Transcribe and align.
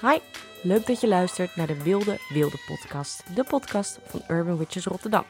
Hi, 0.00 0.18
leuk 0.62 0.86
dat 0.86 1.00
je 1.00 1.08
luistert 1.08 1.56
naar 1.56 1.66
de 1.66 1.82
Wilde 1.82 2.18
Wilde 2.28 2.56
podcast, 2.66 3.34
de 3.34 3.44
podcast 3.44 3.98
van 4.06 4.22
Urban 4.28 4.58
Witches 4.58 4.84
Rotterdam. 4.84 5.24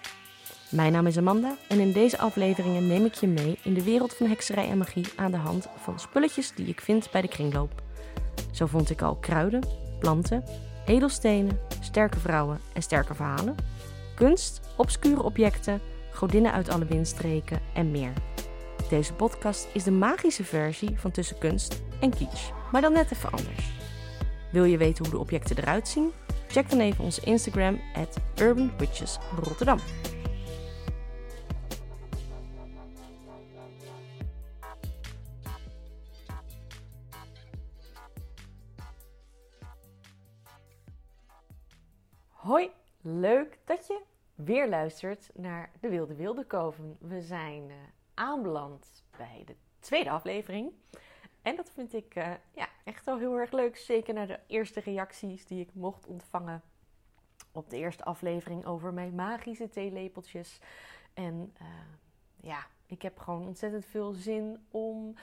Mijn 0.70 0.92
naam 0.92 1.06
is 1.06 1.16
Amanda 1.16 1.56
en 1.68 1.80
in 1.80 1.92
deze 1.92 2.18
afleveringen 2.18 2.86
neem 2.86 3.04
ik 3.04 3.14
je 3.14 3.26
mee 3.26 3.58
in 3.62 3.74
de 3.74 3.82
wereld 3.82 4.14
van 4.14 4.26
hekserij 4.26 4.68
en 4.68 4.78
magie 4.78 5.06
aan 5.16 5.30
de 5.30 5.36
hand 5.36 5.68
van 5.76 6.00
spulletjes 6.00 6.52
die 6.54 6.66
ik 6.66 6.80
vind 6.80 7.10
bij 7.10 7.20
de 7.20 7.28
kringloop. 7.28 7.82
Zo 8.52 8.66
vond 8.66 8.90
ik 8.90 9.02
al 9.02 9.16
kruiden, 9.16 9.62
planten, 9.98 10.44
edelstenen, 10.86 11.60
sterke 11.80 12.18
vrouwen 12.18 12.60
en 12.72 12.82
sterke 12.82 13.14
verhalen, 13.14 13.54
kunst, 14.14 14.60
obscure 14.76 15.22
objecten, 15.22 15.80
godinnen 16.12 16.52
uit 16.52 16.68
alle 16.68 16.86
windstreken 16.86 17.60
en 17.74 17.90
meer. 17.90 18.12
Deze 18.88 19.12
podcast 19.12 19.68
is 19.72 19.84
de 19.84 19.90
magische 19.90 20.44
versie 20.44 20.98
van 20.98 21.10
tussen 21.10 21.38
kunst 21.38 21.82
en 22.00 22.10
kitsch, 22.10 22.50
maar 22.72 22.80
dan 22.80 22.92
net 22.92 23.12
even 23.12 23.30
anders. 23.30 23.77
Wil 24.52 24.64
je 24.64 24.76
weten 24.76 25.04
hoe 25.04 25.14
de 25.14 25.20
objecten 25.20 25.58
eruit 25.58 25.88
zien? 25.88 26.12
Check 26.46 26.70
dan 26.70 26.80
even 26.80 27.04
onze 27.04 27.20
Instagram 27.20 27.80
at 27.94 28.18
Urban 28.40 28.78
Witches 28.78 29.18
Rotterdam. 29.42 29.78
Hoi, 42.28 42.70
leuk 43.00 43.58
dat 43.64 43.86
je 43.86 44.00
weer 44.34 44.68
luistert 44.68 45.30
naar 45.34 45.70
de 45.80 45.88
Wilde 45.88 46.14
Wilde 46.14 46.44
Koven. 46.44 46.96
We 47.00 47.20
zijn 47.20 47.62
uh, 47.68 47.74
aanbeland 48.14 49.04
bij 49.16 49.42
de 49.46 49.54
tweede 49.80 50.10
aflevering. 50.10 50.72
En 51.42 51.56
dat 51.56 51.70
vind 51.70 51.94
ik 51.94 52.16
uh, 52.16 52.32
ja, 52.54 52.68
echt 52.84 53.04
wel 53.04 53.18
heel 53.18 53.38
erg 53.38 53.52
leuk. 53.52 53.76
Zeker 53.76 54.14
naar 54.14 54.26
de 54.26 54.40
eerste 54.46 54.80
reacties 54.80 55.46
die 55.46 55.60
ik 55.60 55.74
mocht 55.74 56.06
ontvangen 56.06 56.62
op 57.52 57.70
de 57.70 57.76
eerste 57.76 58.04
aflevering 58.04 58.64
over 58.66 58.92
mijn 58.92 59.14
magische 59.14 59.68
theelepeltjes. 59.68 60.60
En 61.14 61.54
uh, 61.62 61.66
ja, 62.40 62.66
ik 62.86 63.02
heb 63.02 63.18
gewoon 63.18 63.46
ontzettend 63.46 63.84
veel 63.84 64.12
zin 64.12 64.66
om 64.70 65.14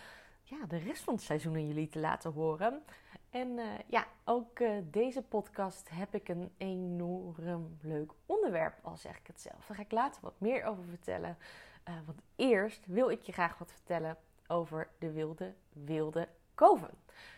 ja, 0.43 0.65
de 0.65 0.77
rest 0.77 1.03
van 1.03 1.13
het 1.13 1.23
seizoen 1.23 1.53
aan 1.53 1.67
jullie 1.67 1.89
te 1.89 1.99
laten 1.99 2.31
horen. 2.31 2.83
En 3.29 3.47
uh, 3.47 3.65
ja, 3.87 4.07
ook 4.23 4.61
deze 4.83 5.21
podcast 5.21 5.89
heb 5.89 6.15
ik 6.15 6.29
een 6.29 6.51
enorm 6.57 7.77
leuk 7.81 8.11
onderwerp, 8.25 8.79
al 8.81 8.97
zeg 8.97 9.17
ik 9.17 9.27
het 9.27 9.41
zelf. 9.41 9.65
Daar 9.65 9.77
ga 9.77 9.83
ik 9.83 9.91
later 9.91 10.21
wat 10.21 10.39
meer 10.39 10.63
over 10.63 10.83
vertellen. 10.83 11.37
Want 12.05 12.21
eerst 12.35 12.85
wil 12.85 13.09
ik 13.09 13.21
je 13.21 13.31
graag 13.31 13.57
wat 13.57 13.71
vertellen 13.71 14.17
over 14.47 14.87
de 14.99 15.11
wilde, 15.11 15.53
wilde 15.73 16.27
koven. 16.53 16.89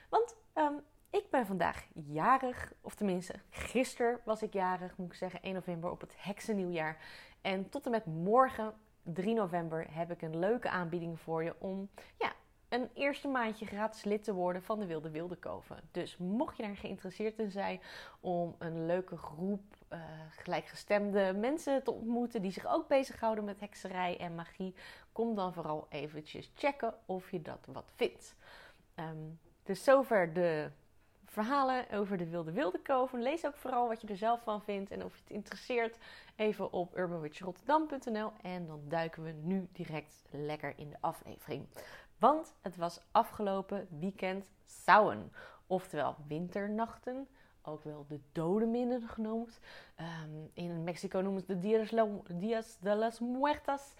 Want 0.10 0.36
um, 0.56 0.82
ik 1.10 1.30
ben 1.30 1.46
vandaag 1.46 1.88
jarig, 1.94 2.74
of 2.82 2.96
tenminste, 2.96 3.34
gisteren 3.50 4.20
was 4.24 4.42
ik 4.42 4.54
jarig, 4.54 4.98
moet 4.98 5.08
ik 5.12 5.18
zeggen, 5.18 5.42
1 5.42 5.54
november 5.54 5.92
op 5.92 6.02
het 6.02 6.14
Heksennieuwjaar. 6.18 6.98
En 7.42 7.70
tot 7.70 7.86
en 7.86 7.92
met 7.92 8.06
morgen, 8.06 8.74
3 9.04 9.34
november, 9.34 9.88
heb 9.90 10.12
ik 10.12 10.22
een 10.22 10.40
leuke 10.40 10.70
aanbieding 10.70 11.20
voor 11.20 11.44
je 11.44 11.56
om 11.60 11.90
ja, 12.18 12.34
een 12.70 12.90
eerste 12.94 13.28
maandje 13.28 13.66
gratis 13.66 14.04
lid 14.04 14.24
te 14.24 14.34
worden 14.34 14.64
van 14.64 14.80
de 14.80 14.86
Wilde 14.86 15.10
Wilde 15.10 15.36
Koven. 15.36 15.78
Dus 15.92 16.18
mocht 16.18 16.58
je 16.58 16.64
daar 16.64 16.78
geïnteresseerd 16.78 17.40
in 17.40 17.52
zijn 17.52 17.82
om 18.20 18.56
een 18.58 18.86
leuke 18.86 19.18
groep 19.18 19.77
uh, 19.94 20.00
gelijkgestemde 20.30 21.34
mensen 21.34 21.84
te 21.84 21.92
ontmoeten 21.92 22.42
die 22.42 22.52
zich 22.52 22.66
ook 22.66 22.88
bezighouden 22.88 23.44
met 23.44 23.60
hekserij 23.60 24.18
en 24.18 24.36
magie, 24.36 24.76
kom 25.12 25.36
dan 25.36 25.54
vooral 25.54 25.86
eventjes 25.90 26.52
checken 26.56 26.94
of 27.06 27.32
je 27.32 27.42
dat 27.42 27.68
wat 27.72 27.92
vindt. 27.96 28.36
Um, 28.96 29.40
dus 29.64 29.84
zover 29.84 30.34
de 30.34 30.70
verhalen 31.26 31.90
over 31.92 32.18
de 32.18 32.30
Wilde 32.30 32.52
Wilde 32.52 32.80
Koven. 32.80 33.22
Lees 33.22 33.46
ook 33.46 33.58
vooral 33.58 33.88
wat 33.88 34.02
je 34.02 34.08
er 34.08 34.18
zelf 34.18 34.42
van 34.42 34.62
vindt 34.62 34.92
en 34.92 35.04
of 35.04 35.16
je 35.16 35.22
het 35.22 35.32
interesseert. 35.32 35.98
Even 36.36 36.72
op 36.72 36.98
urbanwitchrotterdam.nl 36.98 38.32
en 38.42 38.68
dan 38.68 38.82
duiken 38.88 39.24
we 39.24 39.32
nu 39.32 39.68
direct 39.72 40.24
lekker 40.32 40.74
in 40.78 40.90
de 40.90 40.98
aflevering. 41.00 41.68
Want 42.18 42.54
het 42.62 42.76
was 42.76 43.02
afgelopen 43.12 43.88
weekend 44.00 44.46
Samhain, 44.64 45.32
oftewel 45.68 46.16
winternachten, 46.28 47.28
ook 47.68 47.84
wel 47.84 48.06
de 48.08 48.20
dodenminnen 48.32 49.08
genoemd. 49.08 49.60
Um, 50.24 50.50
in 50.54 50.84
Mexico 50.84 51.20
noemen 51.20 51.42
ze 51.42 51.48
de 51.48 51.60
Dias, 52.38 52.78
de 52.80 52.96
las 52.96 53.20
Muertas. 53.20 53.94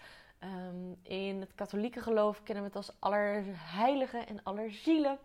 Um, 0.44 0.96
in 1.02 1.40
het 1.40 1.54
katholieke 1.54 2.00
geloof 2.00 2.42
kennen 2.42 2.62
we 2.62 2.68
het 2.68 2.76
als 2.76 2.96
Allerheiligen 2.98 4.26
en 4.26 4.42
Allerzielen. 4.42 5.18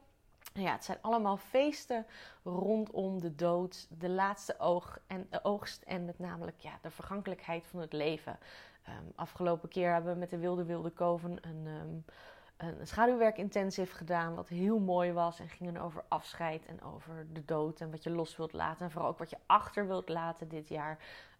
Ja, 0.53 0.71
het 0.71 0.83
zijn 0.83 0.97
allemaal 1.01 1.37
feesten 1.37 2.05
rondom 2.43 3.21
de 3.21 3.35
dood, 3.35 3.87
de 3.99 4.09
laatste 4.09 4.59
oog 4.59 4.99
en, 5.07 5.27
de 5.29 5.43
oogst 5.43 5.81
en 5.81 6.05
met 6.05 6.19
namelijk 6.19 6.59
ja, 6.59 6.71
de 6.81 6.91
vergankelijkheid 6.91 7.65
van 7.65 7.79
het 7.79 7.93
leven. 7.93 8.37
Um, 8.87 9.11
afgelopen 9.15 9.69
keer 9.69 9.93
hebben 9.93 10.13
we 10.13 10.19
met 10.19 10.29
de 10.29 10.37
Wilde 10.37 10.63
Wilde 10.63 10.89
Koven 10.89 11.37
een, 11.41 12.05
een 12.63 12.87
schaduwwerk 12.87 13.37
intensief 13.37 13.93
gedaan, 13.93 14.35
wat 14.35 14.47
heel 14.47 14.79
mooi 14.79 15.11
was. 15.11 15.39
En 15.39 15.49
ging 15.49 15.73
dan 15.73 15.83
over 15.83 16.03
afscheid 16.07 16.65
en 16.65 16.81
over 16.81 17.27
de 17.33 17.45
dood 17.45 17.81
en 17.81 17.91
wat 17.91 18.03
je 18.03 18.09
los 18.09 18.37
wilt 18.37 18.53
laten. 18.53 18.85
En 18.85 18.91
vooral 18.91 19.09
ook 19.09 19.17
wat 19.17 19.29
je 19.29 19.37
achter 19.45 19.87
wilt 19.87 20.09
laten 20.09 20.47
dit 20.47 20.67
jaar. 20.67 20.97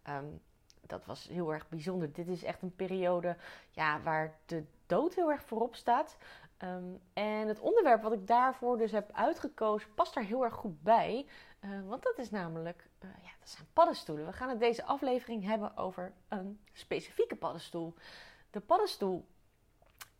Um, 0.09 0.41
dat 0.81 1.06
was 1.06 1.28
heel 1.28 1.53
erg 1.53 1.69
bijzonder. 1.69 2.13
Dit 2.13 2.28
is 2.28 2.44
echt 2.44 2.61
een 2.61 2.75
periode 2.75 3.38
ja, 3.72 4.01
waar 4.01 4.38
de 4.45 4.63
dood 4.85 5.13
heel 5.13 5.31
erg 5.31 5.44
voorop 5.44 5.75
staat. 5.75 6.17
Um, 6.63 7.00
en 7.13 7.47
het 7.47 7.59
onderwerp 7.59 8.01
wat 8.01 8.13
ik 8.13 8.28
daarvoor 8.28 8.78
dus 8.78 8.91
heb 8.91 9.11
uitgekozen 9.11 9.94
past 9.94 10.13
daar 10.13 10.23
heel 10.23 10.44
erg 10.44 10.53
goed 10.53 10.84
bij. 10.84 11.25
Uh, 11.61 11.69
want 11.88 12.03
dat 12.03 12.17
is 12.17 12.29
namelijk, 12.29 12.88
uh, 13.03 13.09
ja, 13.23 13.31
dat 13.40 13.50
zijn 13.50 13.67
paddenstoelen. 13.73 14.25
We 14.25 14.34
gaan 14.34 14.50
het 14.50 14.59
deze 14.59 14.85
aflevering 14.85 15.44
hebben 15.44 15.78
over 15.78 16.13
een 16.28 16.59
specifieke 16.73 17.35
paddenstoel. 17.35 17.94
De 18.50 18.59
paddenstoel 18.59 19.28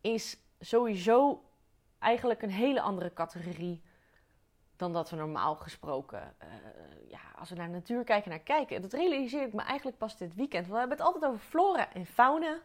is 0.02 0.38
sowieso 0.66 1.44
eigenlijk 2.00 2.42
een 2.42 2.52
hele 2.52 2.82
andere 2.82 3.14
categorie 3.14 3.82
dan 4.76 4.94
dat 4.94 5.10
we 5.10 5.16
normaal 5.16 5.56
gesproken, 5.56 6.36
uh, 6.44 7.10
ja, 7.10 7.20
als 7.40 7.50
we 7.50 7.56
naar 7.56 7.68
de 7.68 7.74
natuur 7.74 8.04
kijken, 8.04 8.30
naar 8.30 8.40
kijken. 8.40 8.82
Dat 8.82 8.94
realiseer 8.94 9.42
ik 9.42 9.54
me 9.54 9.62
eigenlijk 9.62 9.98
pas 9.98 10.18
dit 10.18 10.36
weekend. 10.36 10.68
Want 10.68 10.74
we 10.74 10.80
hebben 10.80 10.98
het 10.98 11.06
altijd 11.06 11.26
over 11.26 11.46
flora 11.46 11.94
en 11.94 12.06
fauna. 12.06 12.60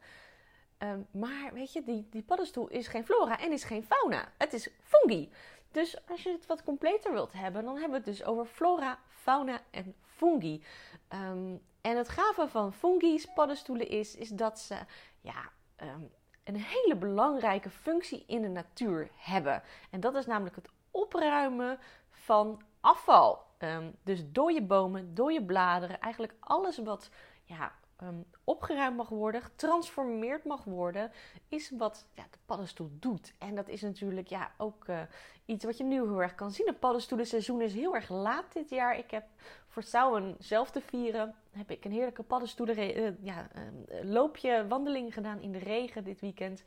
Um, 0.79 1.07
maar 1.11 1.53
weet 1.53 1.73
je, 1.73 1.83
die, 1.83 2.07
die 2.11 2.23
paddenstoel 2.23 2.69
is 2.69 2.87
geen 2.89 3.05
flora 3.05 3.39
en 3.41 3.53
is 3.53 3.65
geen 3.65 3.85
fauna. 3.85 4.33
Het 4.37 4.53
is 4.53 4.71
fungi. 4.83 5.31
Dus 5.71 6.09
als 6.09 6.23
je 6.23 6.31
het 6.31 6.47
wat 6.47 6.63
completer 6.63 7.13
wilt 7.13 7.33
hebben, 7.33 7.65
dan 7.65 7.73
hebben 7.73 7.91
we 7.91 7.97
het 7.97 8.17
dus 8.19 8.25
over 8.25 8.45
flora, 8.45 8.99
fauna 9.09 9.61
en 9.71 9.95
fungi. 10.03 10.63
Um, 11.13 11.63
en 11.81 11.97
het 11.97 12.09
gave 12.09 12.49
van 12.49 12.73
fungi's 12.73 13.33
paddenstoelen 13.35 13.89
is, 13.89 14.17
is 14.17 14.29
dat 14.29 14.59
ze 14.59 14.77
ja, 15.21 15.51
um, 15.83 16.11
een 16.49 16.57
hele 16.57 16.97
belangrijke 16.97 17.71
functie 17.71 18.25
in 18.27 18.43
de 18.43 18.49
natuur 18.49 19.09
hebben. 19.17 19.63
En 19.91 20.01
dat 20.01 20.15
is 20.15 20.27
namelijk 20.27 20.57
het 20.57 20.69
opruimen 20.91 21.79
van 22.11 22.63
afval. 22.81 23.47
Um, 23.59 23.97
dus 24.03 24.33
dode 24.33 24.63
bomen, 24.63 25.15
dode 25.15 25.45
bladeren, 25.45 26.01
eigenlijk 26.01 26.35
alles 26.41 26.79
wat 26.79 27.11
ja, 27.45 27.73
um, 28.03 28.25
opgeruimd 28.45 28.97
mag 28.97 29.09
worden, 29.09 29.43
getransformeerd 29.43 30.45
mag 30.45 30.65
worden, 30.65 31.13
is 31.49 31.71
wat 31.71 32.07
ja, 32.15 32.23
de 32.31 32.39
paddenstoel 32.47 32.91
doet. 32.93 33.35
En 33.39 33.55
dat 33.55 33.69
is 33.69 33.83
natuurlijk 33.83 34.29
ja, 34.29 34.51
ook 34.57 34.89
uh, 34.89 35.01
iets 35.45 35.65
wat 35.65 35.77
je 35.77 35.85
nu 35.85 35.95
heel 35.95 36.23
erg 36.23 36.35
kan 36.35 36.51
zien. 36.51 36.67
Het 36.67 36.81
paddenstoelenseizoen 36.81 37.61
is 37.61 37.75
heel 37.75 37.95
erg 37.95 38.09
laat 38.09 38.53
dit 38.53 38.71
jaar. 38.71 38.99
Ik 38.99 39.11
heb 39.11 39.25
Samhain 39.83 40.37
zelf 40.39 40.71
te 40.71 40.81
vieren, 40.81 41.35
heb 41.51 41.71
ik 41.71 41.85
een 41.85 41.93
heerlijke 41.93 42.23
paddenstoelen 42.23 42.79
uh, 42.79 43.13
ja, 43.21 43.49
uh, 43.57 44.03
loopje, 44.03 44.67
wandeling 44.69 45.15
gedaan 45.15 45.41
in 45.41 45.53
de 45.53 45.59
regen 45.59 46.05
dit 46.05 46.21
weekend. 46.21 46.65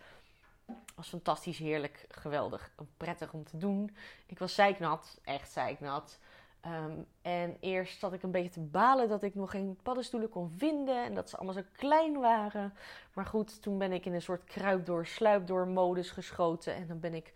was 0.95 1.09
fantastisch, 1.09 1.57
heerlijk, 1.57 2.05
geweldig, 2.09 2.71
prettig 2.97 3.33
om 3.33 3.43
te 3.43 3.57
doen. 3.57 3.95
Ik 4.25 4.39
was 4.39 4.55
zeiknat, 4.55 5.19
echt 5.23 5.51
zeiknat. 5.51 6.19
Um, 6.65 7.05
en 7.21 7.57
eerst 7.59 7.99
zat 7.99 8.13
ik 8.13 8.23
een 8.23 8.31
beetje 8.31 8.49
te 8.49 8.59
balen 8.59 9.09
dat 9.09 9.23
ik 9.23 9.35
nog 9.35 9.51
geen 9.51 9.79
paddenstoelen 9.83 10.29
kon 10.29 10.49
vinden 10.49 11.03
en 11.03 11.13
dat 11.13 11.29
ze 11.29 11.35
allemaal 11.35 11.53
zo 11.53 11.61
klein 11.71 12.19
waren. 12.19 12.73
Maar 13.13 13.25
goed, 13.25 13.61
toen 13.61 13.77
ben 13.77 13.91
ik 13.91 14.05
in 14.05 14.13
een 14.13 14.21
soort 14.21 14.43
kruipdoor, 14.43 15.05
sluipdoor 15.05 15.67
modus 15.67 16.11
geschoten 16.11 16.75
en 16.75 16.87
dan 16.87 16.99
ben 16.99 17.13
ik 17.13 17.33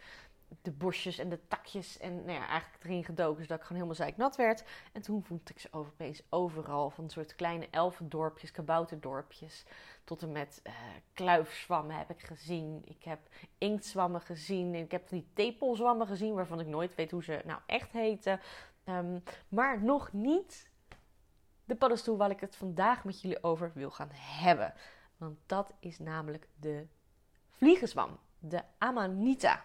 de 0.62 0.72
bosjes 0.72 1.18
en 1.18 1.30
de 1.30 1.48
takjes 1.48 1.98
en 1.98 2.16
nou 2.16 2.32
ja, 2.40 2.48
eigenlijk 2.48 2.84
erin 2.84 3.04
gedoken 3.04 3.42
zodat 3.42 3.58
ik 3.58 3.64
gewoon 3.64 3.82
helemaal 3.82 4.06
zeiknat 4.06 4.36
werd. 4.36 4.64
En 4.92 5.02
toen 5.02 5.24
vond 5.24 5.50
ik 5.50 5.60
ze 5.60 5.68
opeens 5.72 6.22
overal 6.30 6.90
van 6.90 7.04
een 7.04 7.10
soort 7.10 7.36
kleine 7.36 7.68
elfendorpjes, 7.70 8.52
kabouterdorpjes 8.52 9.66
tot 10.04 10.22
en 10.22 10.32
met 10.32 10.62
uh, 10.64 10.74
kluifzwammen 11.14 11.98
heb 11.98 12.10
ik 12.10 12.22
gezien. 12.22 12.82
Ik 12.86 13.04
heb 13.04 13.20
inktzwammen 13.58 14.22
gezien. 14.22 14.76
Ik 14.76 14.92
heb 14.92 15.10
die 15.10 15.28
tepelzwammen 15.34 16.08
gezien 16.08 16.34
waarvan 16.34 16.60
ik 16.60 16.68
nooit 16.68 16.96
weet 16.96 17.12
hoe 17.12 17.24
ze 17.24 17.42
nou 17.46 17.60
echt 17.66 17.92
heten. 17.92 18.40
Um, 18.86 19.24
maar 19.48 19.84
nog 19.84 20.14
niet 20.14 20.70
de 21.66 21.76
paddenstoel 21.76 22.18
waar 22.18 22.30
ik 22.30 22.40
het 22.40 22.56
vandaag 22.56 23.04
met 23.04 23.22
jullie 23.22 23.44
over 23.44 23.72
wil 23.74 23.92
gaan 23.92 24.10
hebben. 24.12 24.74
Want 25.18 25.38
dat 25.46 25.74
is 25.80 26.00
namelijk 26.00 26.48
de 26.60 26.88
vliegenzwam, 27.50 28.20
de 28.40 28.62
Amanita. 28.78 29.64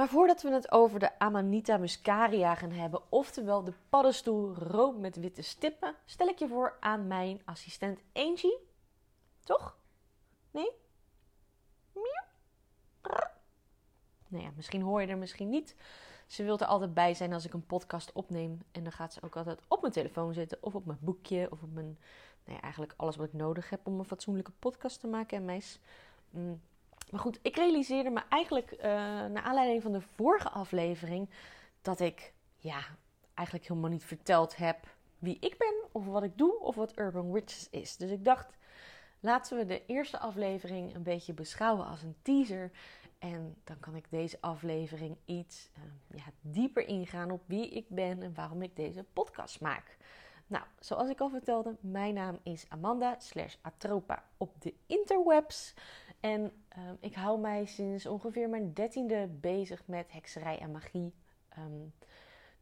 Maar 0.00 0.08
voordat 0.08 0.42
we 0.42 0.50
het 0.50 0.72
over 0.72 0.98
de 0.98 1.18
Amanita 1.18 1.76
muscaria 1.76 2.54
gaan 2.54 2.70
hebben, 2.70 3.02
oftewel 3.08 3.64
de 3.64 3.72
paddenstoel 3.88 4.54
rood 4.54 4.98
met 4.98 5.16
witte 5.16 5.42
stippen, 5.42 5.94
stel 6.04 6.28
ik 6.28 6.38
je 6.38 6.48
voor 6.48 6.76
aan 6.80 7.06
mijn 7.06 7.40
assistent 7.44 8.00
Angie. 8.12 8.58
Toch? 9.44 9.76
Nee? 10.50 10.70
Nou 14.28 14.44
ja, 14.44 14.50
misschien 14.56 14.82
hoor 14.82 15.00
je 15.00 15.06
er 15.06 15.18
misschien 15.18 15.48
niet. 15.48 15.76
Ze 16.26 16.42
wil 16.44 16.58
er 16.58 16.66
altijd 16.66 16.94
bij 16.94 17.14
zijn 17.14 17.32
als 17.32 17.44
ik 17.44 17.52
een 17.52 17.66
podcast 17.66 18.12
opneem. 18.12 18.62
En 18.72 18.82
dan 18.82 18.92
gaat 18.92 19.12
ze 19.12 19.22
ook 19.22 19.36
altijd 19.36 19.60
op 19.68 19.80
mijn 19.80 19.92
telefoon 19.92 20.34
zitten, 20.34 20.58
of 20.60 20.74
op 20.74 20.86
mijn 20.86 20.98
boekje, 21.00 21.48
of 21.50 21.62
op 21.62 21.72
mijn. 21.72 21.98
Nou 22.44 22.56
ja, 22.56 22.62
eigenlijk 22.62 22.94
alles 22.96 23.16
wat 23.16 23.26
ik 23.26 23.32
nodig 23.32 23.70
heb 23.70 23.86
om 23.86 23.98
een 23.98 24.04
fatsoenlijke 24.04 24.52
podcast 24.58 25.00
te 25.00 25.06
maken. 25.06 25.36
En 25.36 25.44
meis. 25.44 25.80
Mm. 26.30 26.60
Maar 27.10 27.20
goed, 27.20 27.38
ik 27.42 27.56
realiseerde 27.56 28.10
me 28.10 28.22
eigenlijk 28.28 28.72
uh, 28.72 28.82
naar 28.82 29.42
aanleiding 29.42 29.82
van 29.82 29.92
de 29.92 30.00
vorige 30.00 30.48
aflevering 30.48 31.30
dat 31.82 32.00
ik 32.00 32.32
ja, 32.56 32.80
eigenlijk 33.34 33.68
helemaal 33.68 33.90
niet 33.90 34.04
verteld 34.04 34.56
heb 34.56 34.76
wie 35.18 35.36
ik 35.40 35.58
ben, 35.58 35.74
of 35.92 36.06
wat 36.06 36.22
ik 36.22 36.38
doe, 36.38 36.60
of 36.60 36.74
wat 36.74 36.98
Urban 36.98 37.32
Witches 37.32 37.68
is. 37.70 37.96
Dus 37.96 38.10
ik 38.10 38.24
dacht, 38.24 38.58
laten 39.20 39.56
we 39.56 39.66
de 39.66 39.86
eerste 39.86 40.18
aflevering 40.18 40.94
een 40.94 41.02
beetje 41.02 41.32
beschouwen 41.32 41.86
als 41.86 42.02
een 42.02 42.16
teaser. 42.22 42.70
En 43.18 43.56
dan 43.64 43.80
kan 43.80 43.94
ik 43.94 44.04
deze 44.10 44.40
aflevering 44.40 45.16
iets 45.24 45.70
uh, 45.78 46.18
ja, 46.18 46.24
dieper 46.40 46.86
ingaan 46.86 47.30
op 47.30 47.42
wie 47.46 47.68
ik 47.68 47.88
ben 47.88 48.22
en 48.22 48.34
waarom 48.34 48.62
ik 48.62 48.76
deze 48.76 49.04
podcast 49.12 49.60
maak. 49.60 49.96
Nou, 50.46 50.64
zoals 50.78 51.10
ik 51.10 51.20
al 51.20 51.28
vertelde, 51.28 51.76
mijn 51.80 52.14
naam 52.14 52.38
is 52.42 52.66
Amanda 52.68 53.14
slash 53.18 53.54
Atropa 53.60 54.24
op 54.36 54.60
de 54.60 54.74
interwebs. 54.86 55.74
En 56.20 56.40
um, 56.40 56.96
ik 57.00 57.14
hou 57.14 57.40
mij 57.40 57.64
sinds 57.64 58.06
ongeveer 58.06 58.48
mijn 58.48 58.72
dertiende 58.72 59.26
bezig 59.26 59.82
met 59.84 60.12
hekserij 60.12 60.58
en 60.58 60.70
magie. 60.70 61.14
Um, 61.58 61.92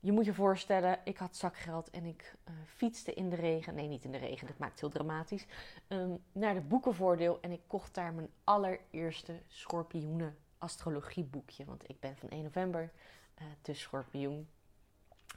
je 0.00 0.12
moet 0.12 0.24
je 0.24 0.34
voorstellen, 0.34 0.98
ik 1.04 1.16
had 1.16 1.36
zakgeld 1.36 1.90
en 1.90 2.04
ik 2.04 2.34
uh, 2.48 2.54
fietste 2.66 3.14
in 3.14 3.28
de 3.28 3.36
regen. 3.36 3.74
Nee, 3.74 3.88
niet 3.88 4.04
in 4.04 4.12
de 4.12 4.18
regen, 4.18 4.46
dat 4.46 4.58
maakt 4.58 4.80
heel 4.80 4.88
dramatisch. 4.88 5.46
Um, 5.88 6.22
naar 6.32 6.54
de 6.54 6.60
boekenvoordeel 6.60 7.40
en 7.40 7.52
ik 7.52 7.60
kocht 7.66 7.94
daar 7.94 8.12
mijn 8.12 8.30
allereerste 8.44 9.42
schorpioenen 9.46 10.36
astrologieboekje. 10.58 11.64
Want 11.64 11.88
ik 11.88 12.00
ben 12.00 12.16
van 12.16 12.28
1 12.28 12.42
november, 12.42 12.92
uh, 13.38 13.44
de 13.62 13.74
schorpioen. 13.74 14.48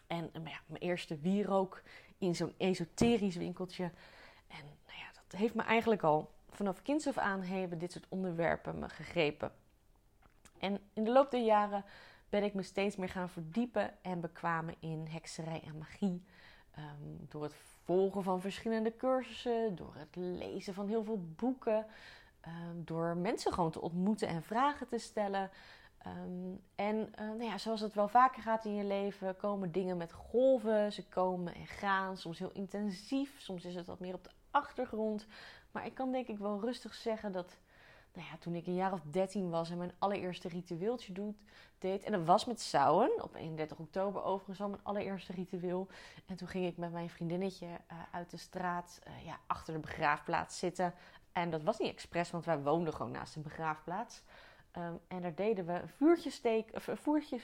En 0.07 0.29
ja, 0.33 0.59
mijn 0.65 0.81
eerste 0.81 1.18
wierook 1.18 1.81
in 2.18 2.35
zo'n 2.35 2.53
esoterisch 2.57 3.35
winkeltje. 3.35 3.83
En 4.47 4.65
nou 4.85 5.00
ja, 5.00 5.12
dat 5.27 5.39
heeft 5.39 5.53
me 5.53 5.62
eigenlijk 5.62 6.03
al 6.03 6.31
vanaf 6.51 6.81
kinds 6.81 7.07
af 7.07 7.18
aan 7.18 7.42
hebben 7.42 7.77
dit 7.77 7.92
soort 7.92 8.06
onderwerpen 8.09 8.80
me 8.80 8.89
gegrepen. 8.89 9.51
En 10.59 10.80
in 10.94 11.03
de 11.03 11.12
loop 11.12 11.31
der 11.31 11.44
jaren 11.44 11.86
ben 12.30 12.44
ik 12.44 12.53
me 12.53 12.63
steeds 12.63 12.95
meer 12.95 13.09
gaan 13.09 13.30
verdiepen 13.30 14.03
en 14.03 14.19
bekwamen 14.19 14.75
in 14.80 15.07
hekserij 15.09 15.62
en 15.65 15.77
magie. 15.77 16.24
Um, 16.77 17.25
door 17.30 17.44
het 17.44 17.56
volgen 17.83 18.24
van 18.24 18.42
verschillende 18.42 18.95
cursussen, 18.95 19.75
door 19.75 19.94
het 19.95 20.15
lezen 20.15 20.74
van 20.74 20.88
heel 20.88 21.03
veel 21.03 21.25
boeken, 21.36 21.86
um, 22.48 22.86
door 22.86 23.18
mensen 23.18 23.54
gewoon 23.54 23.71
te 23.71 23.81
ontmoeten 23.81 24.27
en 24.27 24.44
vragen 24.44 24.88
te 24.88 24.97
stellen. 24.97 25.50
Um, 26.07 26.62
en 26.75 26.95
uh, 26.95 27.27
nou 27.27 27.44
ja, 27.44 27.57
zoals 27.57 27.81
het 27.81 27.94
wel 27.94 28.07
vaker 28.07 28.42
gaat 28.42 28.65
in 28.65 28.75
je 28.75 28.83
leven, 28.83 29.36
komen 29.36 29.71
dingen 29.71 29.97
met 29.97 30.12
golven. 30.12 30.94
Ze 30.94 31.07
komen 31.07 31.56
en 31.56 31.68
gaan, 31.68 32.18
soms 32.18 32.39
heel 32.39 32.51
intensief, 32.54 33.39
soms 33.39 33.65
is 33.65 33.75
het 33.75 33.88
wat 33.88 34.00
meer 34.00 34.13
op 34.13 34.24
de 34.24 34.31
achtergrond. 34.51 35.27
Maar 35.71 35.85
ik 35.85 35.94
kan 35.94 36.12
denk 36.12 36.27
ik 36.27 36.38
wel 36.38 36.59
rustig 36.59 36.94
zeggen 36.94 37.31
dat 37.31 37.57
nou 38.13 38.27
ja, 38.27 38.38
toen 38.38 38.56
ik 38.56 38.68
een 38.68 38.75
jaar 38.75 38.94
of 38.94 39.01
13 39.03 39.50
was 39.50 39.69
en 39.69 39.77
mijn 39.77 39.94
allereerste 39.97 40.47
ritueeltje 40.47 41.13
doet, 41.13 41.38
deed. 41.79 42.03
En 42.03 42.12
dat 42.12 42.25
was 42.25 42.45
met 42.45 42.62
Sauwen, 42.62 43.23
op 43.23 43.35
31 43.35 43.77
oktober 43.77 44.23
overigens 44.23 44.62
al 44.62 44.69
mijn 44.69 44.83
allereerste 44.83 45.33
ritueel. 45.33 45.88
En 46.25 46.35
toen 46.35 46.47
ging 46.47 46.65
ik 46.65 46.77
met 46.77 46.91
mijn 46.91 47.09
vriendinnetje 47.09 47.65
uh, 47.65 47.97
uit 48.12 48.29
de 48.29 48.38
straat 48.38 49.00
uh, 49.07 49.25
ja, 49.25 49.39
achter 49.47 49.73
de 49.73 49.79
begraafplaats 49.79 50.59
zitten. 50.59 50.94
En 51.31 51.50
dat 51.50 51.63
was 51.63 51.79
niet 51.79 51.91
expres, 51.91 52.31
want 52.31 52.45
wij 52.45 52.59
woonden 52.59 52.94
gewoon 52.94 53.12
naast 53.12 53.35
een 53.35 53.41
begraafplaats. 53.41 54.23
Um, 54.77 55.00
en 55.07 55.21
daar 55.21 55.35
deden 55.35 55.65
we 55.65 55.81
vuurtje 55.85 56.29
steken, 56.29 56.81
een 56.85 56.97
vuurtje, 56.97 57.39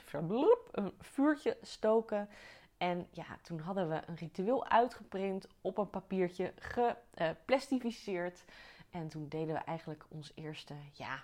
een 0.71 0.94
vuurtje 1.00 1.57
stoken. 1.62 2.29
En 2.77 3.07
ja, 3.12 3.25
toen 3.41 3.59
hadden 3.59 3.89
we 3.89 4.01
een 4.06 4.15
ritueel 4.15 4.68
uitgeprint 4.68 5.47
op 5.62 5.77
een 5.77 5.89
papiertje, 5.89 6.53
geplastificeerd. 6.59 8.44
En 8.89 9.07
toen 9.07 9.27
deden 9.27 9.53
we 9.53 9.59
eigenlijk 9.59 10.06
ons 10.07 10.31
eerste, 10.35 10.74
ja, 10.91 11.24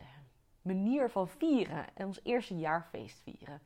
uh, 0.00 0.06
manier 0.62 1.10
van 1.10 1.28
vieren. 1.28 1.86
En 1.94 2.06
ons 2.06 2.20
eerste 2.22 2.58
jaarfeest 2.58 3.20
vieren. 3.22 3.60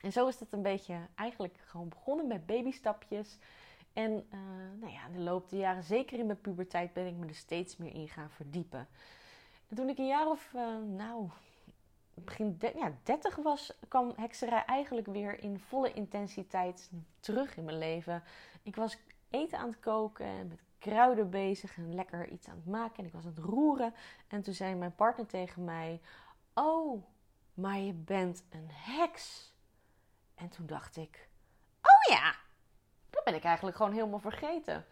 En 0.00 0.12
zo 0.12 0.26
is 0.28 0.40
het 0.40 0.52
een 0.52 0.62
beetje 0.62 0.96
eigenlijk 1.14 1.58
gewoon 1.64 1.88
begonnen 1.88 2.26
met 2.26 2.46
babystapjes. 2.46 3.38
En 3.92 4.10
uh, 4.10 4.40
nou 4.80 4.92
ja, 4.92 5.06
in 5.06 5.12
de 5.12 5.20
loop 5.20 5.50
der 5.50 5.58
jaren, 5.58 5.82
zeker 5.82 6.18
in 6.18 6.26
mijn 6.26 6.40
puberteit, 6.40 6.92
ben 6.92 7.06
ik 7.06 7.14
me 7.14 7.26
er 7.26 7.34
steeds 7.34 7.76
meer 7.76 7.94
in 7.94 8.08
gaan 8.08 8.30
verdiepen. 8.30 8.88
En 9.68 9.76
toen 9.76 9.88
ik 9.88 9.98
een 9.98 10.06
jaar 10.06 10.28
of, 10.28 10.52
nou, 10.86 11.30
begin 12.24 12.58
de, 12.58 12.72
ja, 12.76 12.92
30 13.02 13.36
was, 13.36 13.78
kwam 13.88 14.12
hekserij 14.16 14.64
eigenlijk 14.64 15.06
weer 15.06 15.42
in 15.42 15.58
volle 15.58 15.92
intensiteit 15.92 16.90
terug 17.20 17.56
in 17.56 17.64
mijn 17.64 17.78
leven. 17.78 18.22
Ik 18.62 18.76
was 18.76 18.98
eten 19.30 19.58
aan 19.58 19.68
het 19.68 19.80
koken, 19.80 20.48
met 20.48 20.62
kruiden 20.78 21.30
bezig 21.30 21.76
en 21.76 21.94
lekker 21.94 22.28
iets 22.28 22.48
aan 22.48 22.56
het 22.56 22.66
maken. 22.66 22.98
En 22.98 23.04
ik 23.04 23.12
was 23.12 23.24
aan 23.24 23.34
het 23.34 23.44
roeren. 23.44 23.94
En 24.28 24.42
toen 24.42 24.54
zei 24.54 24.74
mijn 24.74 24.94
partner 24.94 25.26
tegen 25.26 25.64
mij: 25.64 26.00
Oh, 26.54 27.04
maar 27.54 27.78
je 27.78 27.92
bent 27.92 28.44
een 28.50 28.68
heks. 28.70 29.52
En 30.34 30.48
toen 30.48 30.66
dacht 30.66 30.96
ik: 30.96 31.28
Oh 31.82 32.14
ja, 32.14 32.34
dat 33.10 33.24
ben 33.24 33.34
ik 33.34 33.44
eigenlijk 33.44 33.76
gewoon 33.76 33.92
helemaal 33.92 34.18
vergeten. 34.18 34.84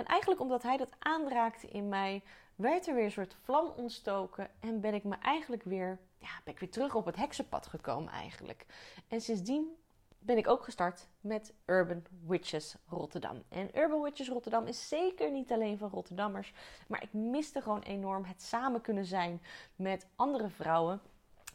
En 0.00 0.06
eigenlijk 0.06 0.40
omdat 0.40 0.62
hij 0.62 0.76
dat 0.76 0.92
aanraakte 0.98 1.68
in 1.68 1.88
mij, 1.88 2.22
werd 2.54 2.86
er 2.86 2.94
weer 2.94 3.04
een 3.04 3.10
soort 3.10 3.36
vlam 3.42 3.72
ontstoken. 3.76 4.50
En 4.60 4.80
ben 4.80 4.94
ik 4.94 5.04
me 5.04 5.16
eigenlijk 5.22 5.62
weer, 5.62 5.98
ja, 6.18 6.28
ben 6.44 6.52
ik 6.54 6.60
weer 6.60 6.70
terug 6.70 6.94
op 6.94 7.04
het 7.04 7.16
heksenpad 7.16 7.66
gekomen 7.66 8.12
eigenlijk. 8.12 8.66
En 9.08 9.20
sindsdien 9.20 9.76
ben 10.18 10.36
ik 10.36 10.48
ook 10.48 10.64
gestart 10.64 11.08
met 11.20 11.52
Urban 11.66 12.02
Witches 12.26 12.76
Rotterdam. 12.88 13.42
En 13.48 13.78
Urban 13.78 14.02
Witches 14.02 14.28
Rotterdam 14.28 14.66
is 14.66 14.88
zeker 14.88 15.30
niet 15.30 15.52
alleen 15.52 15.78
van 15.78 15.90
Rotterdammers. 15.90 16.52
Maar 16.88 17.02
ik 17.02 17.12
miste 17.12 17.62
gewoon 17.62 17.82
enorm 17.82 18.24
het 18.24 18.42
samen 18.42 18.80
kunnen 18.80 19.04
zijn 19.04 19.42
met 19.76 20.06
andere 20.16 20.48
vrouwen 20.48 21.00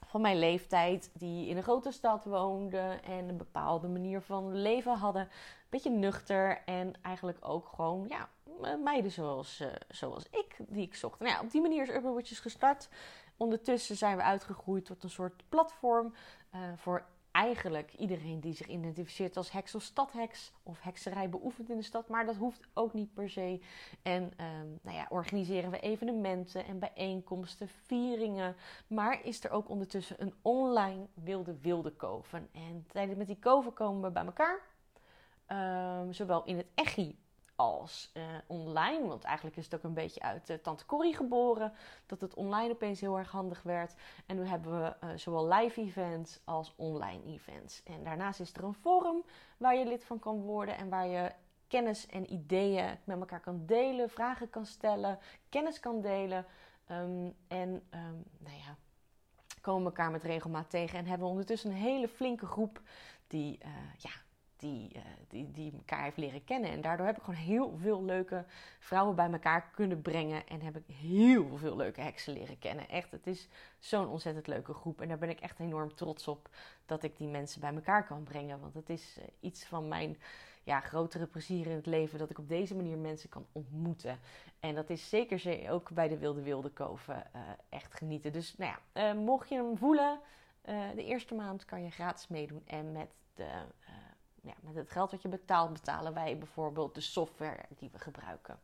van 0.06 0.22
mijn 0.22 0.40
leeftijd 0.40 1.10
die 1.14 1.48
in 1.48 1.58
een 1.58 1.64
grote 1.64 1.92
stad 1.92 2.26
woonden 2.26 3.04
en 3.04 3.30
een 3.30 3.38
bepaalde 3.38 3.88
manier 3.88 4.22
van 4.22 4.56
leven 4.56 4.98
hadden. 4.98 5.22
Een 5.22 5.30
beetje 5.70 5.90
nuchter 5.90 6.62
en 6.66 6.94
eigenlijk 7.02 7.38
ook 7.42 7.68
gewoon 7.68 8.06
ja, 8.08 8.30
meiden 8.84 9.12
zoals, 9.12 9.62
uh, 9.62 9.68
zoals 9.90 10.26
ik, 10.30 10.56
die 10.68 10.84
ik 10.84 10.96
zocht. 10.96 11.20
Nou 11.20 11.32
ja, 11.32 11.42
op 11.42 11.52
die 11.52 11.62
manier 11.62 11.82
is 11.82 11.90
Urban 11.90 12.16
Witches 12.16 12.40
gestart. 12.40 12.90
Ondertussen 13.38 13.96
zijn 13.96 14.18
we 14.18 14.24
uitgegroeid 14.24 14.86
tot 14.86 15.04
een 15.04 15.10
soort 15.10 15.44
platform 15.50 16.14
uh, 16.56 16.62
voor 16.76 17.06
eigenlijk 17.36 17.94
iedereen 17.94 18.40
die 18.40 18.54
zich 18.54 18.68
identificeert 18.68 19.38
als 19.38 19.52
heks 19.52 19.76
of 19.76 19.82
stadheks 19.82 20.52
of 20.64 20.82
hekserij 20.82 21.30
beoefent 21.30 21.70
in 21.70 21.78
de 21.78 21.84
stad, 21.84 22.08
maar 22.08 22.26
dat 22.26 22.36
hoeft 22.36 22.68
ook 22.74 22.94
niet 22.94 23.14
per 23.14 23.30
se. 23.30 23.62
En 24.02 24.24
um, 24.24 24.80
nou 24.82 24.98
ja, 24.98 25.06
organiseren 25.10 25.72
we 25.72 25.80
evenementen 25.80 26.66
en 26.66 26.80
bijeenkomsten, 26.80 27.68
vieringen, 27.68 28.56
maar 28.88 29.24
is 29.24 29.44
er 29.44 29.52
ook 29.52 29.70
ondertussen 29.70 30.22
een 30.22 30.34
online 30.42 31.08
wilde 31.14 31.58
wilde 31.62 31.92
koven. 31.92 32.50
En 32.52 32.86
tijdens 32.92 33.18
met 33.18 33.28
die 33.28 33.40
koven 33.40 33.74
komen 33.74 34.02
we 34.02 34.12
bij 34.12 34.26
elkaar, 34.26 34.62
um, 36.02 36.14
zowel 36.14 36.44
in 36.44 36.58
het 36.58 36.68
echi 36.76 37.18
als 37.56 38.12
uh, 38.14 38.24
online. 38.48 39.08
Want 39.08 39.24
eigenlijk 39.24 39.58
is 39.58 39.64
het 39.64 39.76
ook 39.76 39.84
een 39.84 39.94
beetje 39.94 40.22
uit 40.22 40.50
uh, 40.50 40.58
Tante 40.58 40.86
Corrie 40.86 41.16
geboren. 41.16 41.74
Dat 42.06 42.22
het 42.22 42.34
online 42.34 42.72
opeens 42.72 43.02
heel 43.02 43.18
erg 43.18 43.32
handig 43.32 43.64
werd. 43.64 43.96
En 44.26 44.36
nu 44.36 44.46
hebben 44.46 44.82
we 44.82 44.96
uh, 45.04 45.10
zowel 45.16 45.48
live 45.48 45.82
events 45.82 46.40
als 46.44 46.74
online 46.76 47.24
events. 47.26 47.84
En 47.84 48.04
daarnaast 48.04 48.40
is 48.40 48.54
er 48.54 48.64
een 48.64 48.74
forum 48.74 49.24
waar 49.58 49.76
je 49.76 49.86
lid 49.86 50.06
van 50.06 50.20
kan 50.20 50.42
worden. 50.42 50.78
En 50.78 50.90
waar 50.90 51.08
je 51.08 51.32
kennis 51.68 52.08
en 52.08 52.34
ideeën 52.34 52.98
met 53.04 53.20
elkaar 53.20 53.42
kan 53.42 53.66
delen. 53.66 54.10
Vragen 54.10 54.50
kan 54.50 54.66
stellen. 54.66 55.20
Kennis 55.50 55.80
kan 55.80 56.02
delen. 56.02 56.46
Um, 56.92 57.36
en 57.48 57.70
um, 57.70 58.24
nou 58.38 58.58
ja, 58.58 58.76
komen 59.62 59.86
elkaar 59.86 60.12
met 60.12 60.24
regelmaat 60.24 60.70
tegen. 60.70 61.00
En 61.00 61.06
hebben 61.06 61.26
we 61.26 61.32
ondertussen 61.32 61.70
een 61.70 61.78
hele 61.78 62.08
flinke 62.08 62.46
groep 62.46 62.82
die 63.28 63.58
ja, 63.98 64.12
die, 64.66 64.90
uh, 64.96 65.02
die, 65.28 65.52
die 65.52 65.74
elkaar 65.74 66.04
heeft 66.04 66.18
leren 66.18 66.44
kennen. 66.44 66.72
En 66.72 66.82
daardoor 66.82 67.06
heb 67.06 67.18
ik 67.18 67.24
gewoon 67.24 67.40
heel 67.40 67.78
veel 67.78 68.04
leuke 68.04 68.46
vrouwen 68.80 69.16
bij 69.16 69.32
elkaar 69.32 69.70
kunnen 69.72 70.02
brengen. 70.02 70.48
En 70.48 70.62
heb 70.62 70.76
ik 70.76 70.96
heel 70.96 71.58
veel 71.58 71.76
leuke 71.76 72.02
heksen 72.02 72.34
leren 72.34 72.60
kennen. 72.60 72.90
Echt, 72.90 73.12
het 73.12 73.28
is 73.28 73.48
zo'n 73.80 74.08
ontzettend 74.08 74.48
leuke 74.48 74.74
groep. 74.74 75.02
En 75.02 75.08
daar 75.08 75.18
ben 75.18 75.30
ik 75.30 75.40
echt 75.40 75.60
enorm 75.60 75.96
trots 75.96 76.28
op 76.28 76.50
dat 76.86 77.04
ik 77.04 77.18
die 77.18 77.28
mensen 77.28 77.62
bij 77.62 77.74
elkaar 77.74 78.06
kan 78.06 78.24
brengen. 78.24 78.60
Want 78.60 78.74
het 78.74 78.90
is 78.90 79.18
uh, 79.20 79.24
iets 79.40 79.66
van 79.66 79.88
mijn 79.88 80.18
ja, 80.64 80.80
grotere 80.80 81.26
plezier 81.26 81.66
in 81.66 81.76
het 81.76 81.86
leven 81.86 82.20
dat 82.20 82.30
ik 82.30 82.38
op 82.38 82.50
deze 82.50 82.76
manier 82.76 82.98
mensen 82.98 83.30
kan 83.30 83.46
ontmoeten. 83.52 84.20
En 84.60 84.76
dat 84.76 84.90
is 84.90 85.10
zeker 85.10 85.72
ook 85.72 85.92
bij 85.92 86.08
de 86.08 86.18
Wilde 86.18 86.42
Wilde 86.42 86.70
Koven 86.70 87.24
uh, 87.36 87.42
echt 87.70 87.94
genieten. 87.94 88.32
Dus 88.32 88.56
nou 88.58 88.76
ja, 88.94 89.14
mocht 89.14 89.50
je 89.50 89.56
hem 89.56 89.78
voelen 89.78 90.20
de 90.96 91.04
eerste 91.04 91.36
maand 91.36 91.66
kan 91.66 91.84
je 91.84 91.90
gratis 91.90 92.28
meedoen. 92.28 92.62
En 92.66 92.92
met, 92.92 93.10
de, 93.36 93.66
met 94.62 94.76
het 94.76 94.92
geld 94.92 95.12
wat 95.12 95.22
je 95.22 95.28
betaalt, 95.28 95.74
betalen 95.74 96.14
wij 96.14 96.38
bijvoorbeeld 96.38 96.96
de 96.96 97.02
software 97.02 97.66
die 97.78 97.90
we 97.92 98.00
gebruiken. 98.00 98.60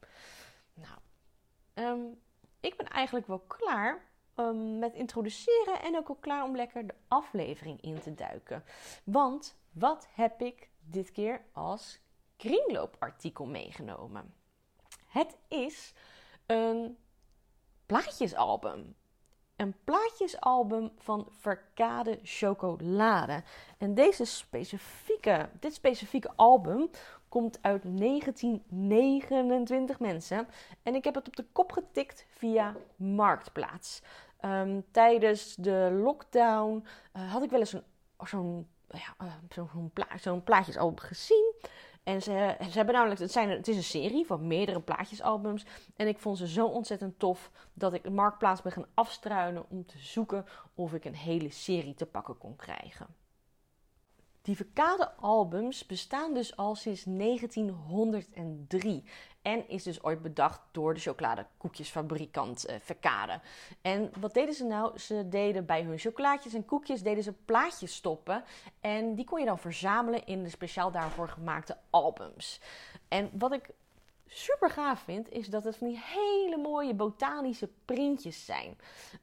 Nou, 0.73 0.97
ehm, 1.73 2.13
ik 2.59 2.77
ben 2.77 2.87
eigenlijk 2.87 3.27
wel 3.27 3.39
klaar 3.39 4.05
um, 4.35 4.79
met 4.79 4.93
introduceren 4.93 5.81
en 5.81 5.97
ook 5.97 6.07
al 6.07 6.15
klaar 6.15 6.43
om 6.43 6.55
lekker 6.55 6.87
de 6.87 6.95
aflevering 7.07 7.81
in 7.81 7.99
te 7.99 8.13
duiken. 8.13 8.63
Want 9.03 9.55
wat 9.71 10.07
heb 10.13 10.41
ik 10.41 10.69
dit 10.79 11.11
keer 11.11 11.41
als 11.51 11.99
kringloopartikel 12.37 13.45
meegenomen? 13.45 14.33
Het 15.07 15.37
is 15.47 15.93
een 16.45 16.97
plaatjesalbum. 17.85 18.95
Een 19.61 19.75
plaatjesalbum 19.83 20.91
van 20.97 21.27
Verkade 21.29 22.19
Chocolade. 22.23 23.43
En 23.77 23.93
deze 23.93 24.25
specifieke, 24.25 25.49
dit 25.59 25.73
specifieke 25.73 26.31
album 26.35 26.89
komt 27.29 27.59
uit 27.61 27.97
1929 27.97 29.99
mensen. 29.99 30.47
En 30.83 30.95
ik 30.95 31.03
heb 31.03 31.15
het 31.15 31.27
op 31.27 31.35
de 31.35 31.45
kop 31.51 31.71
getikt 31.71 32.25
via 32.29 32.75
Marktplaats. 32.95 34.01
Ehm, 34.39 34.81
tijdens 34.91 35.55
de 35.55 35.99
lockdown 36.03 36.85
uh, 37.15 37.31
had 37.31 37.43
ik 37.43 37.49
wel 37.49 37.59
eens 37.59 37.75
zo'n 38.17 38.67
ja, 38.87 39.15
uh, 39.21 39.33
zo'n 39.49 39.91
pla 39.93 40.17
zo 40.17 40.41
plaatjesalbum 40.43 40.99
gezien. 40.99 41.53
En 42.03 42.21
ze, 42.21 42.31
hebben 42.59 42.93
namelijk, 42.93 43.19
het, 43.19 43.31
zijn, 43.31 43.49
het 43.49 43.67
is 43.67 43.75
een 43.75 43.83
serie 43.83 44.25
van 44.25 44.47
meerdere 44.47 44.81
plaatjesalbums. 44.81 45.65
En 45.95 46.07
ik 46.07 46.19
vond 46.19 46.37
ze 46.37 46.47
zo 46.47 46.67
ontzettend 46.67 47.19
tof 47.19 47.51
dat 47.73 47.93
ik 47.93 48.09
Marktplaats 48.09 48.61
ben 48.61 48.71
gaan 48.71 48.87
afstruinen 48.93 49.65
om 49.69 49.85
te 49.85 49.97
zoeken 49.97 50.45
of 50.75 50.93
ik 50.93 51.05
een 51.05 51.15
hele 51.15 51.49
serie 51.49 51.93
te 51.93 52.05
pakken 52.05 52.37
kon 52.37 52.55
krijgen. 52.55 53.07
Die 54.41 54.55
verkade 54.55 55.11
albums 55.11 55.85
bestaan 55.85 56.33
dus 56.33 56.55
al 56.55 56.75
sinds 56.75 57.03
1903 57.03 59.03
en 59.41 59.69
is 59.69 59.83
dus 59.83 60.03
ooit 60.03 60.21
bedacht 60.21 60.61
door 60.71 60.93
de 60.93 60.99
chocoladekoekjesfabrikant 60.99 62.69
uh, 62.69 62.75
Verkade. 62.79 63.39
En 63.81 64.11
wat 64.19 64.33
deden 64.33 64.53
ze 64.53 64.63
nou? 64.63 64.99
Ze 64.99 65.27
deden 65.29 65.65
bij 65.65 65.81
hun 65.81 65.97
chocolaatjes 65.97 66.53
en 66.53 66.65
koekjes 66.65 67.03
deden 67.03 67.23
ze 67.23 67.33
plaatjes 67.45 67.95
stoppen 67.95 68.43
en 68.79 69.15
die 69.15 69.25
kon 69.25 69.39
je 69.39 69.45
dan 69.45 69.59
verzamelen 69.59 70.25
in 70.25 70.43
de 70.43 70.49
speciaal 70.49 70.91
daarvoor 70.91 71.27
gemaakte 71.27 71.77
albums. 71.89 72.61
En 73.07 73.29
wat 73.33 73.53
ik 73.53 73.69
super 74.31 74.69
gaaf 74.69 74.99
vind, 74.99 75.31
is 75.31 75.47
dat 75.47 75.63
het 75.63 75.77
van 75.77 75.87
die 75.87 76.01
hele 76.03 76.57
mooie 76.57 76.93
botanische 76.93 77.69
printjes 77.85 78.45
zijn. 78.45 78.77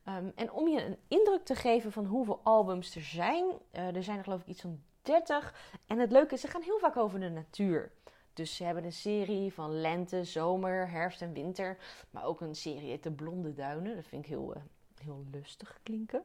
Um, 0.08 0.32
en 0.34 0.52
om 0.52 0.68
je 0.68 0.84
een 0.84 0.98
indruk 1.08 1.44
te 1.44 1.54
geven 1.54 1.92
van 1.92 2.04
hoeveel 2.04 2.40
albums 2.42 2.94
er 2.94 3.02
zijn, 3.02 3.44
uh, 3.72 3.96
er 3.96 4.02
zijn 4.02 4.18
er 4.18 4.24
geloof 4.24 4.40
ik 4.40 4.46
iets 4.46 4.60
van 4.60 4.80
30. 5.02 5.54
En 5.86 5.98
het 5.98 6.10
leuke 6.10 6.34
is, 6.34 6.40
ze 6.40 6.48
gaan 6.48 6.62
heel 6.62 6.78
vaak 6.78 6.96
over 6.96 7.20
de 7.20 7.28
natuur. 7.28 7.90
Dus 8.38 8.56
ze 8.56 8.64
hebben 8.64 8.84
een 8.84 8.92
serie 8.92 9.52
van 9.52 9.80
lente, 9.80 10.24
zomer, 10.24 10.90
herfst 10.90 11.22
en 11.22 11.32
winter. 11.32 11.78
Maar 12.10 12.24
ook 12.24 12.40
een 12.40 12.54
serie 12.54 13.00
de 13.00 13.10
Blonde 13.10 13.54
Duinen. 13.54 13.94
Dat 13.94 14.04
vind 14.04 14.22
ik 14.22 14.28
heel, 14.28 14.56
uh, 14.56 14.62
heel 15.00 15.24
lustig 15.30 15.78
klinken. 15.82 16.22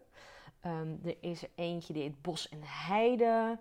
Um, 0.65 0.99
er 1.03 1.17
is 1.19 1.43
er 1.43 1.49
eentje 1.55 1.93
die 1.93 2.01
heet 2.01 2.21
Bos 2.21 2.49
en 2.49 2.59
Heide. 2.63 3.59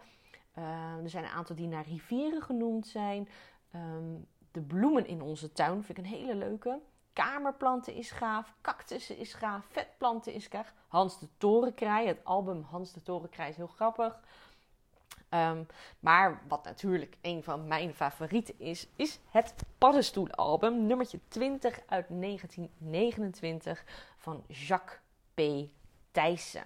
Uh, 0.59 1.03
er 1.03 1.11
zijn 1.11 1.25
een 1.25 1.31
aantal 1.31 1.57
die 1.57 1.67
naar 1.67 1.87
rivieren 1.87 2.43
genoemd 2.43 2.87
zijn. 2.87 3.29
Um, 3.75 4.27
de 4.51 4.61
bloemen 4.61 5.07
in 5.07 5.23
onze 5.23 5.53
tuin 5.53 5.83
vind 5.83 5.99
ik 5.99 6.05
een 6.05 6.11
hele 6.11 6.35
leuke. 6.35 6.81
Kamerplanten 7.13 7.95
is 7.95 8.11
gaaf, 8.11 8.55
cactussen 8.61 9.17
is 9.17 9.35
gaaf, 9.35 9.65
vetplanten 9.71 10.33
is 10.33 10.47
gaaf. 10.47 10.75
Hans 10.89 11.19
de 11.19 11.29
Torenkraai, 11.37 12.07
het 12.07 12.25
album 12.25 12.63
Hans 12.63 12.93
de 12.93 13.03
Torenkraai 13.03 13.51
is 13.51 13.57
heel 13.57 13.67
grappig. 13.67 14.21
Um, 15.35 15.67
maar 16.01 16.43
wat 16.49 16.65
natuurlijk 16.65 17.17
een 17.21 17.43
van 17.43 17.67
mijn 17.67 17.95
favorieten 17.95 18.55
is, 18.59 18.87
is 18.97 19.19
het 19.31 19.55
Paddenstoelalbum, 19.79 20.87
nummertje 20.87 21.21
20 21.29 21.81
uit 21.87 22.07
1929 22.09 23.85
van 24.17 24.45
Jacques 24.49 24.99
P. 25.35 25.41
Thijssen. 26.11 26.65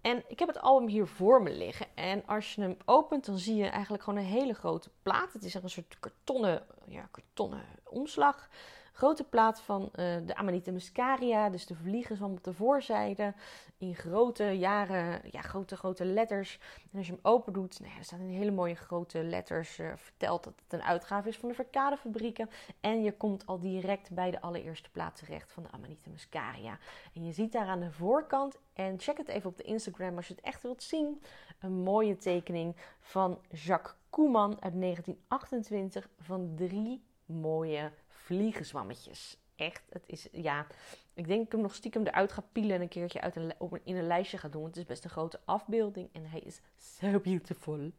En 0.00 0.24
ik 0.28 0.38
heb 0.38 0.48
het 0.48 0.60
album 0.60 0.88
hier 0.88 1.06
voor 1.06 1.42
me 1.42 1.50
liggen. 1.50 1.86
En 1.94 2.26
als 2.26 2.54
je 2.54 2.60
hem 2.60 2.76
opent, 2.84 3.24
dan 3.26 3.38
zie 3.38 3.56
je 3.56 3.66
eigenlijk 3.66 4.02
gewoon 4.02 4.18
een 4.18 4.26
hele 4.26 4.54
grote 4.54 4.90
plaat. 5.02 5.32
Het 5.32 5.44
is 5.44 5.54
een 5.54 5.70
soort 5.70 5.96
kartonnen, 6.00 6.66
ja, 6.86 7.08
kartonnen 7.10 7.64
omslag 7.84 8.48
grote 8.98 9.24
plaat 9.24 9.60
van 9.60 9.82
uh, 9.82 10.16
de 10.26 10.34
Amanita 10.34 10.72
muscaria, 10.72 11.50
dus 11.50 11.66
de 11.66 11.74
vliegenzwam 11.74 12.32
op 12.32 12.44
de 12.44 12.52
voorzijde, 12.52 13.34
in 13.76 13.94
grote 13.94 14.44
jaren, 14.44 15.20
ja, 15.30 15.40
grote, 15.40 15.76
grote 15.76 16.04
letters. 16.04 16.58
En 16.92 16.98
als 16.98 17.06
je 17.06 17.12
hem 17.12 17.20
open 17.22 17.52
doet, 17.52 17.80
nou 17.80 17.92
ja, 17.92 17.98
er 17.98 18.04
staan 18.04 18.20
in 18.20 18.28
hele 18.28 18.50
mooie 18.50 18.74
grote 18.74 19.22
letters 19.22 19.78
uh, 19.78 19.92
verteld 19.96 20.44
dat 20.44 20.52
het 20.62 20.72
een 20.72 20.86
uitgave 20.86 21.28
is 21.28 21.36
van 21.36 21.48
de 21.48 21.54
Verkadefabrieken. 21.54 22.50
En 22.80 23.02
je 23.02 23.12
komt 23.12 23.46
al 23.46 23.58
direct 23.58 24.10
bij 24.10 24.30
de 24.30 24.40
allereerste 24.40 24.90
plaat 24.90 25.16
terecht 25.16 25.52
van 25.52 25.62
de 25.62 25.70
Amanita 25.70 26.10
muscaria. 26.10 26.78
En 27.14 27.24
je 27.24 27.32
ziet 27.32 27.52
daar 27.52 27.66
aan 27.66 27.80
de 27.80 27.92
voorkant, 27.92 28.58
en 28.72 29.00
check 29.00 29.16
het 29.16 29.28
even 29.28 29.50
op 29.50 29.56
de 29.56 29.62
Instagram 29.62 30.16
als 30.16 30.28
je 30.28 30.34
het 30.34 30.44
echt 30.44 30.62
wilt 30.62 30.82
zien, 30.82 31.22
een 31.58 31.82
mooie 31.82 32.16
tekening 32.16 32.76
van 33.00 33.38
Jacques 33.50 33.94
Koeman 34.10 34.62
uit 34.62 34.80
1928 34.80 36.08
van 36.18 36.52
drie 36.56 37.02
mooie 37.26 37.90
vliegenzwammetjes. 38.28 39.36
Echt, 39.56 39.82
het 39.88 40.02
is, 40.06 40.28
ja, 40.32 40.66
ik 41.14 41.26
denk 41.26 41.38
dat 41.38 41.46
ik 41.46 41.52
hem 41.52 41.60
nog 41.60 41.74
stiekem 41.74 42.06
eruit 42.06 42.32
ga 42.32 42.44
pielen 42.52 42.74
en 42.76 42.80
een 42.80 42.88
keertje 42.88 43.20
uit 43.20 43.36
een, 43.36 43.54
in 43.84 43.96
een 43.96 44.06
lijstje 44.06 44.38
ga 44.38 44.48
doen. 44.48 44.64
Het 44.64 44.76
is 44.76 44.84
best 44.84 45.04
een 45.04 45.10
grote 45.10 45.40
afbeelding 45.44 46.08
en 46.12 46.26
hij 46.26 46.40
is 46.40 46.60
so 46.76 47.20
beautiful. 47.20 47.90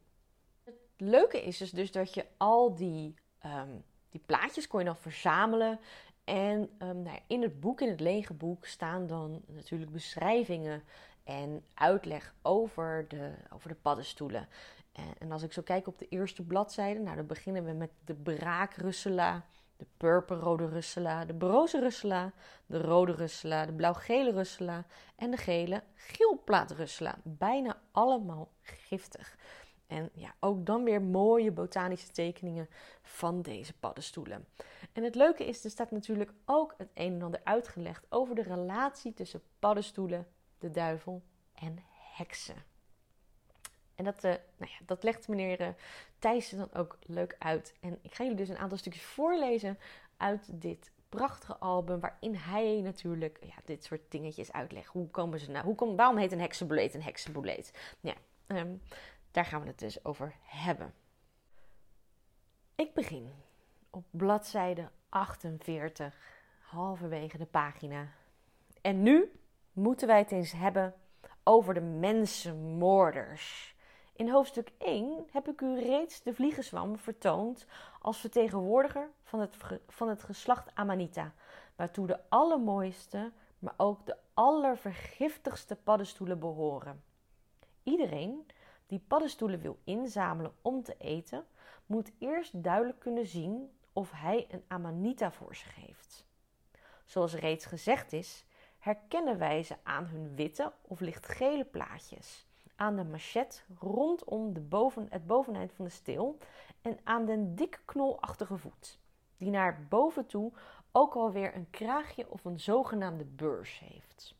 Het 0.64 0.74
leuke 0.96 1.42
is 1.42 1.56
dus, 1.56 1.70
dus 1.70 1.92
dat 1.92 2.14
je 2.14 2.26
al 2.36 2.74
die, 2.74 3.14
um, 3.44 3.84
die 4.10 4.20
plaatjes 4.26 4.66
kon 4.66 4.80
je 4.80 4.86
dan 4.86 4.96
verzamelen. 4.96 5.80
En 6.24 6.58
um, 6.60 7.02
nou 7.02 7.16
ja, 7.16 7.20
in 7.26 7.42
het 7.42 7.60
boek, 7.60 7.80
in 7.80 7.88
het 7.88 8.00
lege 8.00 8.34
boek, 8.34 8.66
staan 8.66 9.06
dan 9.06 9.42
natuurlijk 9.46 9.92
beschrijvingen 9.92 10.82
en 11.24 11.64
uitleg 11.74 12.34
over 12.42 13.04
de, 13.08 13.34
over 13.52 13.68
de 13.68 13.74
paddenstoelen. 13.74 14.48
En, 14.92 15.14
en 15.18 15.32
als 15.32 15.42
ik 15.42 15.52
zo 15.52 15.62
kijk 15.62 15.86
op 15.86 15.98
de 15.98 16.08
eerste 16.08 16.42
bladzijde, 16.42 17.00
nou 17.00 17.16
dan 17.16 17.26
beginnen 17.26 17.64
we 17.64 17.72
met 17.72 17.90
de 18.04 18.14
braakrussela 18.14 19.44
de 19.80 19.86
purperrode 19.96 20.68
russela, 20.68 21.24
de 21.24 21.34
broze 21.34 21.80
russela, 21.80 22.32
de 22.66 22.78
rode 22.78 23.12
russela, 23.12 23.66
de 23.66 23.72
blauw-gele 23.72 24.30
russela 24.30 24.84
en 25.16 25.30
de 25.30 25.36
gele 25.36 25.82
geelplaatrussela. 25.94 27.18
Bijna 27.22 27.80
allemaal 27.92 28.50
giftig. 28.62 29.36
En 29.86 30.10
ja, 30.12 30.34
ook 30.40 30.66
dan 30.66 30.84
weer 30.84 31.02
mooie 31.02 31.52
botanische 31.52 32.10
tekeningen 32.10 32.68
van 33.02 33.42
deze 33.42 33.72
paddenstoelen. 33.72 34.46
En 34.92 35.02
het 35.02 35.14
leuke 35.14 35.46
is, 35.46 35.64
er 35.64 35.70
staat 35.70 35.90
natuurlijk 35.90 36.32
ook 36.44 36.74
het 36.76 36.90
een 36.94 37.12
en 37.12 37.22
ander 37.22 37.40
uitgelegd 37.44 38.06
over 38.08 38.34
de 38.34 38.42
relatie 38.42 39.14
tussen 39.14 39.42
paddenstoelen, 39.58 40.26
de 40.58 40.70
duivel 40.70 41.22
en 41.54 41.78
heksen. 42.16 42.69
En 44.00 44.06
dat, 44.06 44.24
uh, 44.24 44.30
nou 44.56 44.70
ja, 44.70 44.78
dat 44.86 45.02
legt 45.02 45.28
meneer 45.28 45.60
uh, 45.60 45.68
Thijssen 46.18 46.58
dan 46.58 46.68
ook 46.74 46.98
leuk 47.06 47.36
uit. 47.38 47.74
En 47.80 47.98
ik 48.02 48.14
ga 48.14 48.22
jullie 48.22 48.38
dus 48.38 48.48
een 48.48 48.58
aantal 48.58 48.78
stukjes 48.78 49.02
voorlezen 49.02 49.78
uit 50.16 50.48
dit 50.52 50.90
prachtige 51.08 51.56
album. 51.56 52.00
Waarin 52.00 52.34
hij 52.34 52.80
natuurlijk 52.80 53.38
ja, 53.42 53.54
dit 53.64 53.84
soort 53.84 54.00
dingetjes 54.08 54.52
uitlegt. 54.52 54.86
Hoe 54.86 55.08
komen 55.08 55.38
ze 55.38 55.50
nou? 55.50 55.64
Hoe 55.64 55.96
waarom 55.96 56.16
heet 56.16 56.32
een 56.32 56.40
heksenboleet 56.40 56.94
een 56.94 57.02
heksenboleet? 57.02 57.96
Ja, 58.00 58.14
um, 58.46 58.82
daar 59.30 59.44
gaan 59.44 59.60
we 59.60 59.66
het 59.66 59.78
dus 59.78 60.04
over 60.04 60.34
hebben. 60.42 60.94
Ik 62.74 62.94
begin 62.94 63.32
op 63.90 64.04
bladzijde 64.10 64.88
48, 65.08 66.14
halverwege 66.60 67.38
de 67.38 67.46
pagina. 67.46 68.08
En 68.80 69.02
nu 69.02 69.32
moeten 69.72 70.06
wij 70.06 70.18
het 70.18 70.32
eens 70.32 70.52
hebben 70.52 70.94
over 71.42 71.74
de 71.74 71.80
mensenmoorders. 71.80 73.74
In 74.20 74.28
hoofdstuk 74.28 74.70
1 74.78 75.26
heb 75.30 75.48
ik 75.48 75.60
u 75.60 75.80
reeds 75.80 76.22
de 76.22 76.34
vliegenzwam 76.34 76.98
vertoond 76.98 77.66
als 78.00 78.18
vertegenwoordiger 78.18 79.10
van 79.22 79.40
het, 79.40 79.56
van 79.88 80.08
het 80.08 80.22
geslacht 80.22 80.74
Amanita, 80.74 81.34
waartoe 81.76 82.06
de 82.06 82.18
allermooiste, 82.28 83.32
maar 83.58 83.74
ook 83.76 84.06
de 84.06 84.16
allervergiftigste 84.34 85.76
paddenstoelen 85.76 86.38
behoren. 86.38 87.02
Iedereen 87.82 88.46
die 88.86 89.04
paddenstoelen 89.08 89.60
wil 89.60 89.78
inzamelen 89.84 90.52
om 90.62 90.82
te 90.82 90.94
eten, 90.98 91.46
moet 91.86 92.12
eerst 92.18 92.62
duidelijk 92.62 92.98
kunnen 92.98 93.26
zien 93.26 93.70
of 93.92 94.10
hij 94.10 94.46
een 94.50 94.64
Amanita 94.68 95.32
voor 95.32 95.54
zich 95.54 95.74
heeft. 95.74 96.26
Zoals 97.04 97.34
reeds 97.34 97.66
gezegd 97.66 98.12
is, 98.12 98.44
herkennen 98.78 99.38
wij 99.38 99.62
ze 99.62 99.76
aan 99.82 100.06
hun 100.06 100.34
witte 100.34 100.72
of 100.82 101.00
lichtgele 101.00 101.64
plaatjes 101.64 102.48
aan 102.80 102.96
de 102.96 103.04
machette 103.04 103.60
rondom 103.78 104.52
de 104.52 104.60
boven, 104.60 105.06
het 105.10 105.26
boveneind 105.26 105.72
van 105.72 105.84
de 105.84 105.90
steel 105.90 106.38
en 106.82 106.98
aan 107.04 107.24
den 107.24 107.54
dik 107.54 107.82
knolachtige 107.84 108.56
voet, 108.56 108.98
die 109.36 109.50
naar 109.50 109.86
boven 109.88 110.26
toe 110.26 110.52
ook 110.92 111.14
alweer 111.14 111.54
een 111.54 111.70
kraagje 111.70 112.30
of 112.30 112.44
een 112.44 112.60
zogenaamde 112.60 113.24
beurs 113.24 113.78
heeft. 113.78 114.34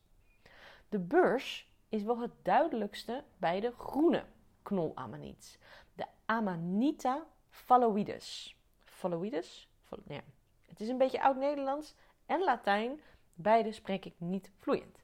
De 0.89 0.99
beurs 0.99 1.69
is 1.89 2.03
wel 2.03 2.19
het 2.19 2.31
duidelijkste 2.41 3.23
bij 3.37 3.59
de 3.59 3.71
groene 3.77 4.23
knolamaniet. 4.61 5.59
De 5.93 6.05
Amanita 6.25 7.25
phalloides. 7.49 8.57
Phalloides? 8.83 9.69
Ja. 10.07 10.21
Het 10.67 10.79
is 10.79 10.87
een 10.87 10.97
beetje 10.97 11.23
oud-Nederlands 11.23 11.95
en 12.25 12.43
Latijn. 12.43 12.99
Beide 13.33 13.71
spreek 13.71 14.05
ik 14.05 14.15
niet 14.17 14.51
vloeiend. 14.57 15.03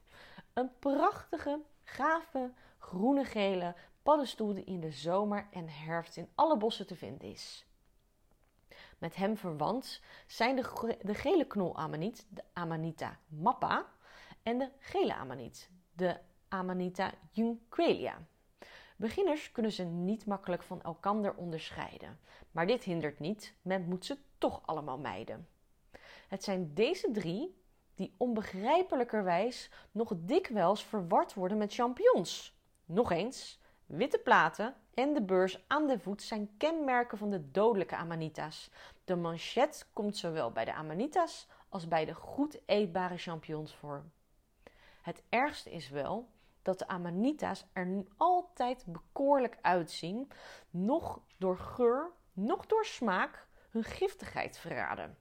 Een 0.52 0.70
prachtige, 0.78 1.60
gave, 1.88 2.52
groene-gele 2.78 3.74
paddenstoel 4.02 4.54
die 4.54 4.64
in 4.64 4.80
de 4.80 4.90
zomer 4.90 5.48
en 5.50 5.68
herfst 5.68 6.16
in 6.16 6.28
alle 6.34 6.56
bossen 6.56 6.86
te 6.86 6.96
vinden 6.96 7.28
is. 7.28 7.66
Met 8.98 9.16
hem 9.16 9.36
verwant 9.36 10.00
zijn 10.26 10.56
de, 10.56 10.96
de 11.02 11.14
gele 11.14 11.46
knolamaniet, 11.46 12.26
de 12.28 12.42
Amanita 12.52 13.18
mappa, 13.26 13.86
en 14.42 14.58
de 14.58 14.70
gele 14.78 15.14
amaniet, 15.14 15.70
de 15.92 16.18
Amanita 16.48 17.12
junquelia. 17.30 18.26
Beginners 18.96 19.52
kunnen 19.52 19.72
ze 19.72 19.84
niet 19.84 20.26
makkelijk 20.26 20.62
van 20.62 20.82
elkander 20.82 21.34
onderscheiden, 21.34 22.18
maar 22.50 22.66
dit 22.66 22.84
hindert 22.84 23.18
niet, 23.18 23.54
men 23.62 23.88
moet 23.88 24.04
ze 24.04 24.18
toch 24.38 24.60
allemaal 24.66 24.98
mijden. 24.98 25.48
Het 26.28 26.44
zijn 26.44 26.74
deze 26.74 27.10
drie 27.10 27.62
die 27.98 28.14
onbegrijpelijkerwijs 28.16 29.70
nog 29.90 30.12
dikwijls 30.16 30.84
verward 30.84 31.34
worden 31.34 31.58
met 31.58 31.74
champignons. 31.74 32.58
Nog 32.84 33.10
eens, 33.10 33.60
witte 33.86 34.18
platen 34.18 34.74
en 34.94 35.14
de 35.14 35.22
beurs 35.22 35.64
aan 35.66 35.86
de 35.86 35.98
voet 35.98 36.22
zijn 36.22 36.50
kenmerken 36.56 37.18
van 37.18 37.30
de 37.30 37.50
dodelijke 37.50 37.96
amanitas. 37.96 38.70
De 39.04 39.16
manchet 39.16 39.88
komt 39.92 40.16
zowel 40.16 40.52
bij 40.52 40.64
de 40.64 40.74
amanitas 40.74 41.48
als 41.68 41.88
bij 41.88 42.04
de 42.04 42.14
goed 42.14 42.60
eetbare 42.66 43.16
champignons 43.16 43.74
voor. 43.74 44.04
Het 45.02 45.22
ergste 45.28 45.70
is 45.70 45.88
wel 45.88 46.28
dat 46.62 46.78
de 46.78 46.88
amanita's 46.88 47.66
er 47.72 48.04
altijd 48.16 48.84
bekoorlijk 48.86 49.58
uitzien, 49.62 50.30
nog 50.70 51.20
door 51.36 51.58
geur, 51.58 52.10
nog 52.32 52.66
door 52.66 52.84
smaak 52.84 53.46
hun 53.70 53.84
giftigheid 53.84 54.58
verraden. 54.58 55.18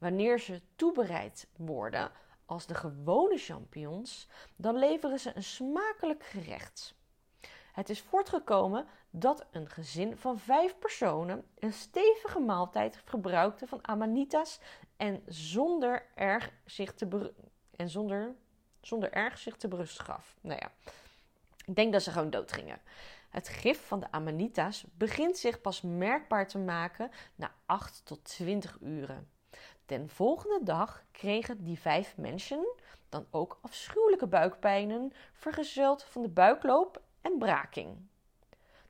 Wanneer 0.00 0.38
ze 0.38 0.62
toebereid 0.76 1.48
worden 1.56 2.10
als 2.46 2.66
de 2.66 2.74
gewone 2.74 3.38
champignons, 3.38 4.28
dan 4.56 4.76
leveren 4.76 5.18
ze 5.18 5.36
een 5.36 5.42
smakelijk 5.42 6.24
gerecht. 6.24 6.94
Het 7.72 7.90
is 7.90 8.00
voortgekomen 8.00 8.86
dat 9.10 9.46
een 9.50 9.68
gezin 9.68 10.16
van 10.16 10.38
vijf 10.38 10.78
personen 10.78 11.44
een 11.58 11.72
stevige 11.72 12.38
maaltijd 12.38 13.02
gebruikte 13.04 13.66
van 13.66 13.88
amanitas 13.88 14.60
en 14.96 15.22
zonder 15.26 16.06
erg 16.14 16.50
zich 16.64 16.94
te 16.94 17.32
en 17.76 17.88
zonder, 17.88 18.34
zonder 18.80 19.12
erg 19.12 19.38
zich 19.38 19.56
te 19.56 19.68
berust 19.68 20.00
gaf. 20.00 20.36
Nou 20.40 20.60
ja, 20.60 20.92
ik 21.64 21.74
denk 21.76 21.92
dat 21.92 22.02
ze 22.02 22.10
gewoon 22.10 22.30
dood 22.30 22.52
gingen. 22.52 22.80
Het 23.28 23.48
gif 23.48 23.86
van 23.86 24.00
de 24.00 24.10
amanitas 24.10 24.84
begint 24.92 25.36
zich 25.36 25.60
pas 25.60 25.80
merkbaar 25.80 26.48
te 26.48 26.58
maken 26.58 27.10
na 27.34 27.52
8 27.66 28.00
tot 28.04 28.24
20 28.24 28.78
uren. 28.80 29.28
Den 29.90 30.08
volgende 30.08 30.60
dag 30.62 31.04
kregen 31.12 31.64
die 31.64 31.78
vijf 31.78 32.16
mensen 32.16 32.74
dan 33.08 33.26
ook 33.30 33.58
afschuwelijke 33.62 34.26
buikpijnen, 34.26 35.12
vergezeld 35.32 36.02
van 36.02 36.22
de 36.22 36.28
buikloop 36.28 37.02
en 37.20 37.38
braking. 37.38 37.96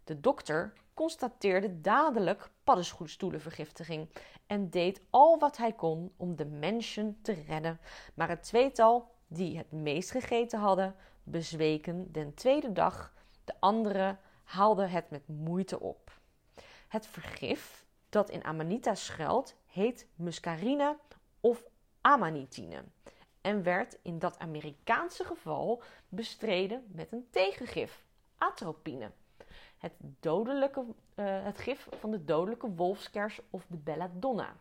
De 0.05 0.21
dokter 0.21 0.73
constateerde 0.95 1.81
dadelijk 1.81 2.51
paddenstoelenvergiftiging 2.65 4.09
en 4.47 4.71
deed 4.71 5.01
al 5.11 5.39
wat 5.39 5.57
hij 5.57 5.73
kon 5.73 6.13
om 6.17 6.37
de 6.37 6.47
mensen 6.47 7.19
te 7.23 7.33
redden. 7.33 7.81
Maar 8.15 8.29
het 8.29 8.43
tweetal 8.43 9.11
die 9.27 9.57
het 9.57 9.73
meest 9.73 10.11
gegeten 10.11 10.59
hadden, 10.59 10.95
bezweken 11.23 12.13
den 12.13 12.35
tweede 12.35 12.73
dag. 12.73 13.13
De 13.45 13.55
anderen 13.61 14.19
haalden 14.45 14.91
het 14.91 15.11
met 15.11 15.29
moeite 15.29 15.81
op. 15.81 16.21
Het 16.89 17.07
vergif 17.07 17.85
dat 18.11 18.31
in 18.31 18.45
Amanita 18.45 18.95
schuilt, 18.95 19.55
heet 19.67 20.07
muscarine 20.15 20.97
of 21.41 21.65
amanitine 22.01 22.85
en 23.41 23.63
werd 23.63 23.99
in 24.03 24.19
dat 24.19 24.39
Amerikaanse 24.39 25.25
geval 25.25 25.83
bestreden 26.09 26.85
met 26.93 27.13
een 27.13 27.27
tegengif, 27.31 28.05
atropine. 28.39 29.11
Het, 29.79 29.93
dodelijke, 29.99 30.85
uh, 31.15 31.45
het 31.45 31.59
gif 31.59 31.89
van 31.99 32.11
de 32.11 32.25
dodelijke 32.25 32.71
wolfskers 32.75 33.41
of 33.51 33.67
de 33.69 33.77
belladonna. 33.77 34.57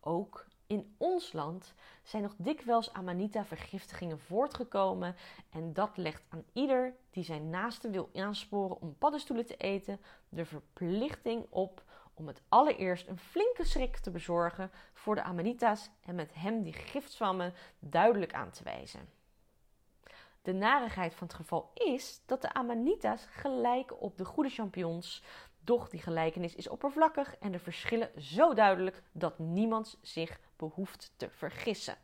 Ook 0.00 0.46
in 0.66 0.94
ons 0.96 1.32
land 1.32 1.74
zijn 2.02 2.22
nog 2.22 2.34
dikwijls 2.36 2.92
amanita-vergiftigingen 2.92 4.18
voortgekomen 4.18 5.16
en 5.50 5.72
dat 5.72 5.96
legt 5.96 6.22
aan 6.28 6.44
ieder 6.52 6.94
die 7.10 7.24
zijn 7.24 7.50
naaste 7.50 7.90
wil 7.90 8.10
aansporen 8.14 8.80
om 8.80 8.98
paddenstoelen 8.98 9.46
te 9.46 9.56
eten 9.56 10.00
de 10.28 10.44
verplichting 10.44 11.46
op 11.48 11.82
om 12.14 12.26
het 12.26 12.42
allereerst 12.48 13.08
een 13.08 13.18
flinke 13.18 13.64
schrik 13.64 13.96
te 13.96 14.10
bezorgen 14.10 14.70
voor 14.92 15.14
de 15.14 15.22
Amanita's 15.22 15.90
en 16.00 16.14
met 16.14 16.34
hem 16.34 16.62
die 16.62 16.72
giftzwammen 16.72 17.54
duidelijk 17.78 18.34
aan 18.34 18.50
te 18.50 18.64
wijzen. 18.64 19.08
De 20.42 20.52
narigheid 20.52 21.14
van 21.14 21.26
het 21.26 21.36
geval 21.36 21.70
is 21.74 22.22
dat 22.26 22.42
de 22.42 22.52
Amanita's 22.52 23.26
gelijken 23.30 24.00
op 24.00 24.16
de 24.18 24.24
goede 24.24 24.50
champignons, 24.50 25.22
doch 25.60 25.88
die 25.88 26.00
gelijkenis 26.00 26.54
is 26.54 26.68
oppervlakkig 26.68 27.36
en 27.36 27.52
de 27.52 27.58
verschillen 27.58 28.22
zo 28.22 28.54
duidelijk 28.54 29.02
dat 29.12 29.38
niemand 29.38 29.98
zich 30.00 30.40
behoeft 30.56 31.12
te 31.16 31.30
vergissen. 31.30 31.96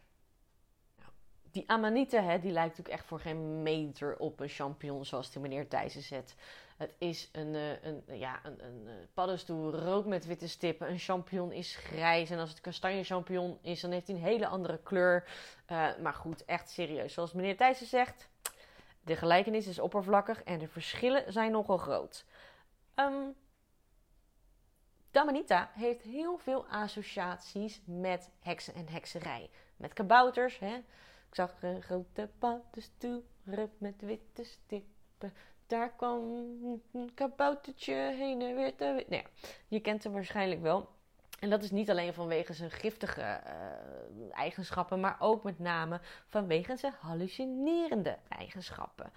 Nou, 0.99 1.11
die 1.51 1.71
amanita, 1.71 2.23
hè, 2.23 2.39
die 2.39 2.53
lijkt 2.53 2.69
natuurlijk 2.69 2.99
echt 2.99 3.07
voor 3.09 3.21
geen 3.21 3.63
meter 3.63 4.17
op 4.17 4.41
een 4.41 4.49
champignon 4.49 5.05
zoals 5.05 5.31
die 5.31 5.43
meneer 5.43 5.69
Thijssen 5.69 6.03
zet. 6.03 6.35
Het 6.81 6.95
is 6.99 7.29
een, 7.33 7.55
eh, 7.55 7.83
een, 7.83 8.03
ja, 8.07 8.41
een, 8.43 8.65
een 8.65 8.89
eh, 8.89 8.95
paddenstoel 9.15 9.75
rood 9.75 10.07
met 10.07 10.27
witte 10.27 10.49
stippen. 10.49 10.91
Een 10.91 10.99
champignon 10.99 11.53
is 11.53 11.77
grijs. 11.77 12.31
En 12.31 12.39
als 12.39 12.51
het 12.51 12.61
kastanje 12.61 13.05
champignon 13.05 13.59
is, 13.63 13.81
dan 13.81 13.91
heeft 13.91 14.07
hij 14.07 14.17
een 14.17 14.23
hele 14.23 14.47
andere 14.47 14.79
kleur. 14.83 15.29
Maar 16.01 16.15
goed, 16.15 16.45
echt 16.45 16.71
serieus. 16.71 17.13
Zoals 17.13 17.33
meneer 17.33 17.57
Thijssen 17.57 17.87
zegt, 17.87 18.29
de 19.05 19.17
gelijkenis 19.17 19.67
is 19.67 19.79
oppervlakkig 19.79 20.43
en 20.43 20.59
de 20.59 20.69
verschillen 20.69 21.33
zijn 21.33 21.53
nogal 21.53 21.79
groot. 21.79 22.25
Um, 22.97 23.35
Damanita 25.11 25.71
heeft 25.75 26.03
heel 26.03 26.39
veel 26.39 26.67
associaties 26.67 27.81
met 27.85 28.31
heksen 28.39 28.75
en 28.75 28.89
hekserij. 28.89 29.51
Met 29.77 29.93
kabouters, 29.93 30.59
hè. 30.59 30.75
Ik 31.29 31.37
zag 31.37 31.55
een 31.61 31.83
grote 31.83 32.31
paddenstoel 32.39 33.25
met 33.79 34.01
witte 34.01 34.45
stippen. 34.45 35.33
Daar 35.71 35.91
kwam 35.91 36.23
een 36.93 37.11
kaboutertje 37.15 37.95
heen 37.95 38.43
en 38.43 38.55
weer 38.55 38.77
te... 38.77 38.85
Nou 38.85 39.23
ja, 39.23 39.23
je 39.69 39.81
kent 39.81 40.05
hem 40.05 40.13
waarschijnlijk 40.13 40.61
wel. 40.61 40.89
En 41.41 41.51
dat 41.51 41.63
is 41.63 41.71
niet 41.71 41.91
alleen 41.91 42.15
vanwege 42.15 42.53
zijn 42.53 42.71
giftige 42.71 43.21
uh, 43.21 44.37
eigenschappen, 44.37 45.01
maar 45.01 45.17
ook 45.19 45.43
met 45.43 45.59
name 45.59 46.01
vanwege 46.29 46.77
zijn 46.77 46.95
hallucinerende 47.01 48.19
eigenschappen. 48.29 49.13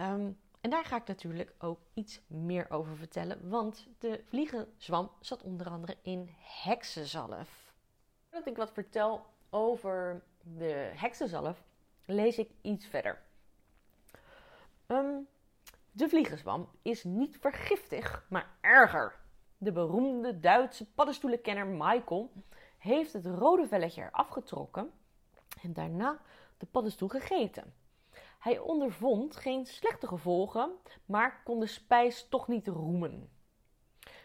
Um, 0.00 0.38
en 0.60 0.70
daar 0.70 0.84
ga 0.84 0.96
ik 0.96 1.06
natuurlijk 1.06 1.52
ook 1.58 1.78
iets 1.94 2.20
meer 2.26 2.70
over 2.70 2.96
vertellen, 2.96 3.48
want 3.48 3.86
de 3.98 4.22
vliegenzwam 4.28 5.10
zat 5.20 5.42
onder 5.42 5.68
andere 5.68 5.96
in 6.02 6.34
heksenzalf. 6.38 7.72
Voordat 8.28 8.48
ik 8.48 8.56
wat 8.56 8.72
vertel 8.72 9.26
over 9.50 10.22
de 10.42 10.90
heksenzalf, 10.94 11.62
lees 12.04 12.38
ik 12.38 12.50
iets 12.62 12.86
verder. 12.86 13.22
Um, 14.86 15.28
de 15.96 16.08
vliegenzwam 16.08 16.68
is 16.82 17.04
niet 17.04 17.36
vergiftig, 17.40 18.26
maar 18.28 18.56
erger. 18.60 19.18
De 19.58 19.72
beroemde 19.72 20.40
Duitse 20.40 20.90
paddenstoelenkenner 20.90 21.66
Michael 21.66 22.32
heeft 22.78 23.12
het 23.12 23.26
rode 23.26 23.66
velletje 23.66 24.02
eraf 24.02 24.28
getrokken 24.28 24.90
en 25.62 25.72
daarna 25.72 26.20
de 26.58 26.66
paddenstoel 26.66 27.08
gegeten. 27.08 27.74
Hij 28.38 28.58
ondervond 28.58 29.36
geen 29.36 29.66
slechte 29.66 30.06
gevolgen, 30.06 30.70
maar 31.04 31.42
kon 31.44 31.60
de 31.60 31.66
spijs 31.66 32.28
toch 32.28 32.48
niet 32.48 32.66
roemen. 32.66 33.30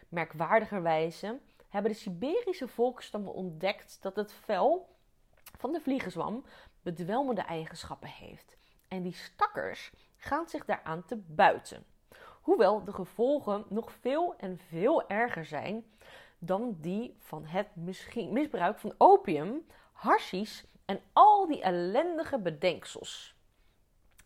Merkwaardigerwijze 0.10 1.40
hebben 1.70 1.92
de 1.92 1.98
Siberische 1.98 2.68
volkstammen 2.68 3.34
ontdekt 3.34 4.02
dat 4.02 4.16
het 4.16 4.34
vel 4.34 4.96
van 5.58 5.72
de 5.72 5.82
vliegenzwam 5.82 6.46
bedwelmende 6.82 7.42
eigenschappen 7.42 8.10
heeft. 8.10 8.58
En 8.88 9.02
die 9.02 9.14
stakkers 9.14 9.92
gaan 10.22 10.48
zich 10.48 10.66
daaraan 10.66 11.06
te 11.06 11.18
buiten. 11.18 11.86
Hoewel 12.42 12.84
de 12.84 12.94
gevolgen 12.94 13.66
nog 13.70 13.92
veel 13.92 14.36
en 14.38 14.58
veel 14.58 15.10
erger 15.10 15.46
zijn 15.46 15.86
dan 16.40 16.78
die 16.80 17.16
van 17.20 17.46
het 17.46 17.68
misbruik 18.30 18.80
van 18.80 18.94
opium, 18.98 19.66
hashish 19.92 20.62
en 20.86 21.02
al 21.14 21.48
die 21.48 21.62
ellendige 21.62 22.40
bedenksels. 22.40 23.36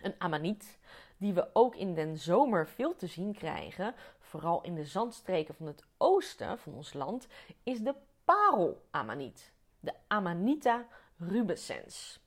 Een 0.02 0.16
amaniet, 0.18 0.80
die 1.18 1.34
we 1.34 1.50
ook 1.54 1.76
in 1.76 1.94
den 1.94 2.18
zomer 2.18 2.68
veel 2.68 2.96
te 2.96 3.08
zien 3.08 3.34
krijgen, 3.34 3.96
vooral 4.20 4.62
in 4.62 4.76
de 4.76 4.86
zandstreken 4.86 5.56
van 5.56 5.66
het 5.66 5.84
oosten 5.98 6.60
van 6.60 6.74
ons 6.74 6.94
land, 6.94 7.28
is 7.64 7.80
de 7.80 7.96
parelamaniet, 8.24 9.54
de 9.80 9.94
Amanita 10.08 10.86
rubescens. 11.18 12.20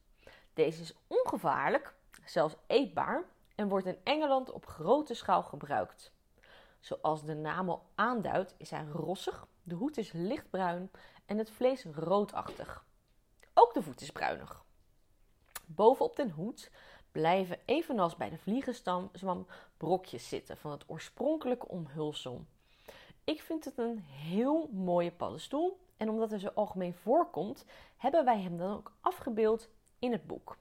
Deze 0.54 0.82
is 0.82 0.94
ongevaarlijk, 1.06 1.94
zelfs 2.24 2.56
eetbaar 2.66 3.24
en 3.58 3.68
wordt 3.68 3.86
in 3.86 3.98
Engeland 4.04 4.50
op 4.50 4.66
grote 4.66 5.14
schaal 5.14 5.42
gebruikt. 5.42 6.12
Zoals 6.80 7.24
de 7.24 7.34
naam 7.34 7.68
al 7.68 7.86
aanduidt, 7.94 8.54
is 8.56 8.70
hij 8.70 8.84
rossig, 8.84 9.46
de 9.62 9.74
hoed 9.74 9.96
is 9.96 10.12
lichtbruin 10.12 10.90
en 11.26 11.38
het 11.38 11.50
vlees 11.50 11.84
roodachtig. 11.84 12.84
Ook 13.54 13.74
de 13.74 13.82
voet 13.82 14.00
is 14.00 14.10
bruinig. 14.10 14.64
Bovenop 15.66 16.16
den 16.16 16.30
hoed 16.30 16.70
blijven 17.12 17.58
evenals 17.64 18.16
bij 18.16 18.30
de 18.30 18.38
vliegenzwam 18.38 19.46
brokjes 19.76 20.28
zitten 20.28 20.56
van 20.56 20.70
het 20.70 20.84
oorspronkelijke 20.86 21.68
omhulsel. 21.68 22.44
Ik 23.24 23.42
vind 23.42 23.64
het 23.64 23.78
een 23.78 23.98
heel 23.98 24.68
mooie 24.72 25.12
paddenstoel 25.12 25.78
en 25.96 26.08
omdat 26.08 26.30
hij 26.30 26.38
zo 26.38 26.50
algemeen 26.54 26.94
voorkomt, 26.94 27.64
hebben 27.96 28.24
wij 28.24 28.40
hem 28.40 28.56
dan 28.56 28.76
ook 28.76 28.92
afgebeeld 29.00 29.68
in 29.98 30.12
het 30.12 30.26
boek. 30.26 30.58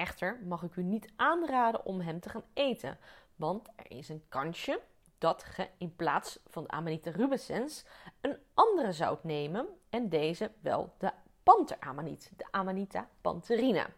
Echter 0.00 0.40
mag 0.44 0.62
ik 0.62 0.76
u 0.76 0.82
niet 0.82 1.12
aanraden 1.16 1.84
om 1.84 2.00
hem 2.00 2.20
te 2.20 2.28
gaan 2.28 2.44
eten, 2.52 2.98
want 3.36 3.68
er 3.76 3.90
is 3.90 4.08
een 4.08 4.24
kansje 4.28 4.80
dat 5.18 5.44
je 5.56 5.68
in 5.78 5.96
plaats 5.96 6.38
van 6.46 6.62
de 6.62 6.68
Amanita 6.70 7.10
rubescens 7.10 7.84
een 8.20 8.36
andere 8.54 8.92
zou 8.92 9.18
nemen 9.22 9.66
en 9.90 10.08
deze 10.08 10.52
wel 10.60 10.94
de 10.98 11.12
panteramaniet, 11.42 12.32
de 12.36 12.46
Amanita 12.50 13.08
pantherina. 13.20 13.90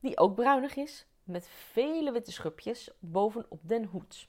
Die 0.00 0.18
ook 0.18 0.34
bruinig 0.34 0.76
is, 0.76 1.06
met 1.24 1.48
vele 1.48 2.12
witte 2.12 2.32
schupjes 2.32 2.90
bovenop 2.98 3.60
den 3.62 3.84
hoed. 3.84 4.28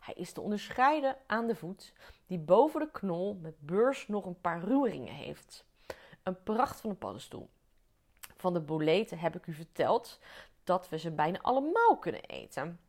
Hij 0.00 0.14
is 0.14 0.32
te 0.32 0.40
onderscheiden 0.40 1.16
aan 1.26 1.46
de 1.46 1.54
voet, 1.54 1.92
die 2.26 2.38
boven 2.38 2.80
de 2.80 2.90
knol 2.90 3.34
met 3.34 3.60
beurs 3.60 4.08
nog 4.08 4.24
een 4.24 4.40
paar 4.40 4.60
ruweringen 4.60 5.14
heeft. 5.14 5.64
Een 6.22 6.42
pracht 6.42 6.80
van 6.80 6.90
een 6.90 6.98
paddenstoel. 6.98 7.50
Van 8.46 8.54
de 8.54 8.60
boleten 8.60 9.18
heb 9.18 9.36
ik 9.36 9.46
u 9.46 9.52
verteld 9.52 10.18
dat 10.64 10.88
we 10.88 10.98
ze 10.98 11.10
bijna 11.10 11.38
allemaal 11.42 11.98
kunnen 11.98 12.20
eten. 12.20 12.80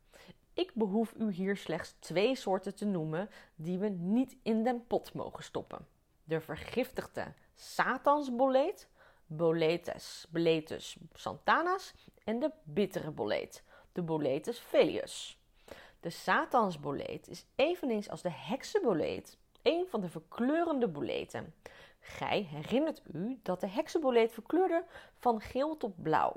Ik 0.54 0.72
behoef 0.74 1.14
u 1.14 1.32
hier 1.32 1.58
slechts 1.58 1.96
twee 2.00 2.36
soorten 2.36 2.76
te 2.76 2.86
noemen 2.86 3.30
die 3.56 3.78
we 3.78 3.90
niet 3.90 4.38
in 4.44 4.64
den 4.64 4.88
pot 4.88 5.14
mogen 5.14 5.44
stoppen. 5.44 5.88
De 6.24 6.42
vergiftigde 6.42 7.34
Satansboleet, 7.56 8.90
Boletus, 9.26 10.28
Boletus 10.30 10.98
santanas 11.14 11.94
en 12.24 12.40
de 12.40 12.52
bittere 12.64 13.12
boleet, 13.12 13.64
de 13.92 14.02
Boletus 14.02 14.60
felius. 14.60 15.40
De 16.00 16.10
Satansboleet 16.10 17.28
is 17.28 17.46
eveneens 17.56 18.10
als 18.10 18.22
de 18.22 18.32
heksenboleet 18.32 19.38
een 19.62 19.86
van 19.90 20.02
de 20.02 20.10
verkleurende 20.10 20.88
boleten. 20.88 21.54
Gij 22.08 22.48
herinnert 22.52 23.02
u 23.14 23.40
dat 23.44 23.60
de 23.60 23.68
heksenboleet 23.68 24.32
verkleurde 24.32 24.86
van 25.18 25.42
geel 25.42 25.78
tot 25.78 26.02
blauw. 26.02 26.36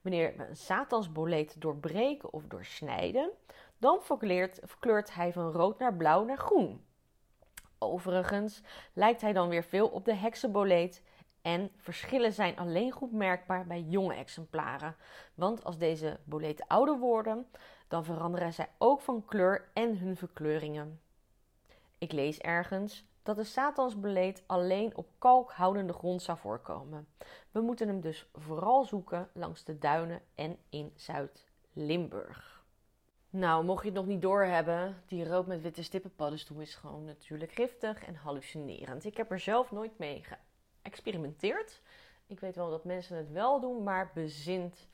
Wanneer 0.00 0.36
we 0.36 0.46
een 0.46 0.56
satansboleet 0.56 1.60
doorbreken 1.60 2.32
of 2.32 2.46
doorsnijden, 2.46 3.30
dan 3.78 4.02
verkleurt, 4.02 5.14
hij 5.14 5.32
van 5.32 5.52
rood 5.52 5.78
naar 5.78 5.94
blauw 5.94 6.24
naar 6.24 6.38
groen. 6.38 6.84
Overigens 7.78 8.62
lijkt 8.92 9.20
hij 9.20 9.32
dan 9.32 9.48
weer 9.48 9.64
veel 9.64 9.88
op 9.88 10.04
de 10.04 10.14
heksenboleet 10.14 11.02
en 11.42 11.70
verschillen 11.76 12.32
zijn 12.32 12.58
alleen 12.58 12.92
goed 12.92 13.12
merkbaar 13.12 13.66
bij 13.66 13.80
jonge 13.80 14.14
exemplaren. 14.14 14.96
Want 15.34 15.64
als 15.64 15.78
deze 15.78 16.20
boleten 16.24 16.66
ouder 16.66 16.98
worden, 16.98 17.46
dan 17.88 18.04
veranderen 18.04 18.52
zij 18.52 18.68
ook 18.78 19.00
van 19.00 19.24
kleur 19.24 19.70
en 19.72 19.98
hun 19.98 20.16
verkleuringen. 20.16 21.00
Ik 21.98 22.12
lees 22.12 22.38
ergens 22.38 23.04
dat 23.22 23.36
de 23.36 23.44
Satansbeleed 23.44 24.42
alleen 24.46 24.96
op 24.96 25.08
kalkhoudende 25.18 25.92
grond 25.92 26.22
zou 26.22 26.38
voorkomen. 26.38 27.08
We 27.50 27.60
moeten 27.60 27.88
hem 27.88 28.00
dus 28.00 28.26
vooral 28.34 28.84
zoeken 28.84 29.28
langs 29.32 29.64
de 29.64 29.78
duinen 29.78 30.20
en 30.34 30.58
in 30.68 30.92
Zuid-Limburg. 30.96 32.64
Nou, 33.30 33.64
mocht 33.64 33.82
je 33.82 33.88
het 33.88 33.98
nog 33.98 34.06
niet 34.06 34.22
doorhebben, 34.22 35.02
die 35.06 35.28
rood 35.28 35.46
met 35.46 35.62
witte 35.62 35.82
stippenpaddenstoel 35.82 36.60
is 36.60 36.74
gewoon 36.74 37.04
natuurlijk 37.04 37.52
giftig 37.52 38.04
en 38.04 38.14
hallucinerend. 38.14 39.04
Ik 39.04 39.16
heb 39.16 39.30
er 39.30 39.40
zelf 39.40 39.70
nooit 39.70 39.98
mee 39.98 40.24
geëxperimenteerd. 40.82 41.82
Ik 42.26 42.40
weet 42.40 42.56
wel 42.56 42.70
dat 42.70 42.84
mensen 42.84 43.16
het 43.16 43.30
wel 43.30 43.60
doen, 43.60 43.82
maar 43.82 44.10
bezint 44.14 44.88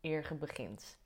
eer 0.00 0.26
je 0.28 0.34
begint. 0.34 0.98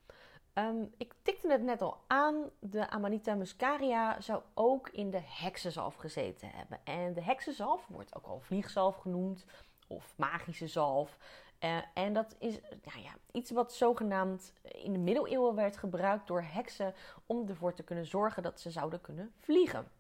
Ehm, 0.53 0.85
ik 0.97 1.15
tikte 1.23 1.51
het 1.51 1.63
net 1.63 1.83
al 1.83 1.97
aan. 2.07 2.51
De 2.61 2.91
Amanita 2.91 3.35
muscaria 3.35 4.21
zou 4.21 4.43
ook 4.55 4.89
in 4.89 5.11
de 5.11 5.21
heksenzalf 5.25 5.95
gezeten 5.95 6.51
hebben. 6.51 6.79
En 6.85 7.15
de 7.15 7.23
heksenzalf 7.23 7.87
wordt 7.89 8.17
ook 8.17 8.27
al 8.27 8.41
vliegzalf 8.41 8.97
genoemd 8.97 9.45
of 9.87 10.15
magische 10.17 10.67
zalf. 10.67 11.19
Uh, 11.65 11.77
en 11.95 12.13
dat 12.13 12.37
is 12.39 12.55
ja, 12.83 13.01
ja, 13.03 13.15
iets 13.33 13.51
wat 13.51 13.73
zogenaamd 13.73 14.53
in 14.63 14.93
de 14.93 14.99
middeleeuwen 14.99 15.55
werd 15.55 15.77
gebruikt 15.77 16.27
door 16.27 16.43
heksen 16.43 16.95
om 17.27 17.49
ervoor 17.49 17.75
te 17.75 17.83
kunnen 17.83 18.07
zorgen 18.07 18.43
dat 18.43 18.61
ze 18.61 18.71
zouden 18.71 19.01
kunnen 19.01 19.33
vliegen. 19.37 19.91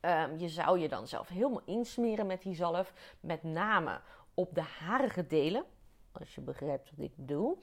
Um, 0.00 0.38
je 0.38 0.48
zou 0.48 0.78
je 0.78 0.88
dan 0.88 1.06
zelf 1.06 1.28
helemaal 1.28 1.62
insmeren 1.64 2.26
met 2.26 2.42
die 2.42 2.54
zalf, 2.54 2.92
met 3.20 3.42
name 3.42 4.00
op 4.34 4.54
de 4.54 4.60
harige 4.60 5.26
delen, 5.26 5.64
als 6.12 6.34
je 6.34 6.40
begrijpt 6.40 6.90
wat 6.90 7.04
ik 7.04 7.16
bedoel. 7.16 7.58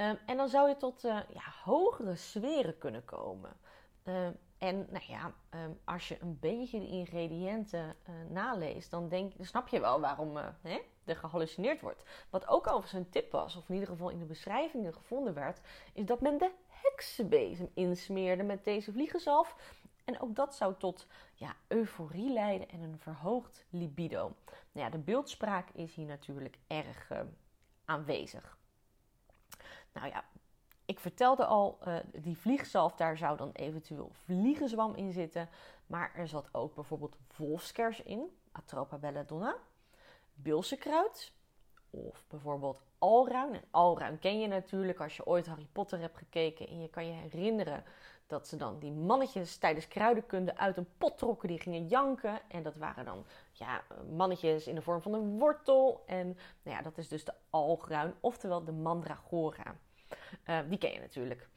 Um, 0.00 0.18
en 0.26 0.36
dan 0.36 0.48
zou 0.48 0.68
je 0.68 0.76
tot 0.76 1.04
uh, 1.04 1.20
ja, 1.28 1.42
hogere 1.64 2.16
sferen 2.16 2.78
kunnen 2.78 3.04
komen. 3.04 3.56
Um, 4.04 4.38
en 4.58 4.86
nou 4.90 5.04
ja, 5.08 5.32
um, 5.64 5.80
als 5.84 6.08
je 6.08 6.20
een 6.20 6.38
beetje 6.38 6.80
de 6.80 6.86
ingrediënten 6.86 7.96
uh, 8.08 8.14
naleest, 8.30 8.90
dan, 8.90 9.08
denk, 9.08 9.36
dan 9.36 9.46
snap 9.46 9.68
je 9.68 9.80
wel 9.80 10.00
waarom 10.00 10.36
uh, 10.36 10.46
hè, 10.62 10.78
er 11.04 11.16
gehallucineerd 11.16 11.80
wordt. 11.80 12.04
Wat 12.30 12.48
ook 12.48 12.66
overigens 12.66 12.92
een 12.92 13.10
tip 13.10 13.32
was, 13.32 13.56
of 13.56 13.68
in 13.68 13.74
ieder 13.74 13.88
geval 13.88 14.08
in 14.08 14.18
de 14.18 14.24
beschrijvingen 14.24 14.94
gevonden 14.94 15.34
werd, 15.34 15.60
is 15.92 16.04
dat 16.04 16.20
men 16.20 16.38
de 16.38 16.50
heksenbezem 16.68 17.70
insmeerde 17.74 18.42
met 18.42 18.64
deze 18.64 18.92
vliegenzalf. 18.92 19.56
En 20.04 20.20
ook 20.20 20.34
dat 20.34 20.54
zou 20.54 20.74
tot 20.78 21.06
ja, 21.34 21.56
euforie 21.68 22.32
leiden 22.32 22.68
en 22.68 22.80
een 22.80 22.98
verhoogd 22.98 23.66
libido. 23.70 24.34
Nou 24.72 24.86
ja, 24.86 24.90
de 24.90 24.98
beeldspraak 24.98 25.70
is 25.70 25.94
hier 25.94 26.06
natuurlijk 26.06 26.58
erg 26.66 27.10
aanwezig. 27.84 28.57
Nou 29.98 30.10
ja, 30.10 30.24
ik 30.84 31.00
vertelde 31.00 31.44
al, 31.44 31.78
uh, 31.88 31.96
die 32.12 32.38
vliegzalf, 32.38 32.94
daar 32.94 33.16
zou 33.16 33.36
dan 33.36 33.50
eventueel 33.52 34.10
vliegenzwam 34.12 34.94
in 34.94 35.12
zitten. 35.12 35.48
Maar 35.86 36.12
er 36.14 36.28
zat 36.28 36.48
ook 36.52 36.74
bijvoorbeeld 36.74 37.16
wolfskers 37.36 38.02
in, 38.02 38.38
Atropa 38.52 38.96
belladonna, 38.96 39.56
bilsekruid 40.34 41.32
of 41.90 42.24
bijvoorbeeld 42.28 42.82
alruin. 42.98 43.54
En 43.54 43.64
alruin 43.70 44.18
ken 44.18 44.40
je 44.40 44.46
natuurlijk 44.46 45.00
als 45.00 45.16
je 45.16 45.26
ooit 45.26 45.46
Harry 45.46 45.68
Potter 45.72 46.00
hebt 46.00 46.16
gekeken 46.16 46.68
en 46.68 46.80
je 46.80 46.88
kan 46.88 47.06
je 47.06 47.12
herinneren 47.12 47.84
dat 48.26 48.48
ze 48.48 48.56
dan 48.56 48.78
die 48.78 48.92
mannetjes 48.92 49.56
tijdens 49.56 49.88
kruidenkunde 49.88 50.56
uit 50.56 50.76
een 50.76 50.88
pot 50.98 51.18
trokken 51.18 51.48
die 51.48 51.60
gingen 51.60 51.86
janken. 51.86 52.40
En 52.48 52.62
dat 52.62 52.76
waren 52.76 53.04
dan 53.04 53.24
ja, 53.52 53.82
mannetjes 54.10 54.66
in 54.66 54.74
de 54.74 54.82
vorm 54.82 55.02
van 55.02 55.14
een 55.14 55.38
wortel. 55.38 56.02
En 56.06 56.26
nou 56.62 56.76
ja, 56.76 56.82
dat 56.82 56.98
is 56.98 57.08
dus 57.08 57.24
de 57.24 57.34
alruin, 57.50 58.14
oftewel 58.20 58.64
de 58.64 58.72
mandragora. 58.72 59.76
Uh, 60.46 60.58
die 60.68 60.78
ken 60.78 60.92
je 60.92 61.00
natuurlijk. 61.00 61.48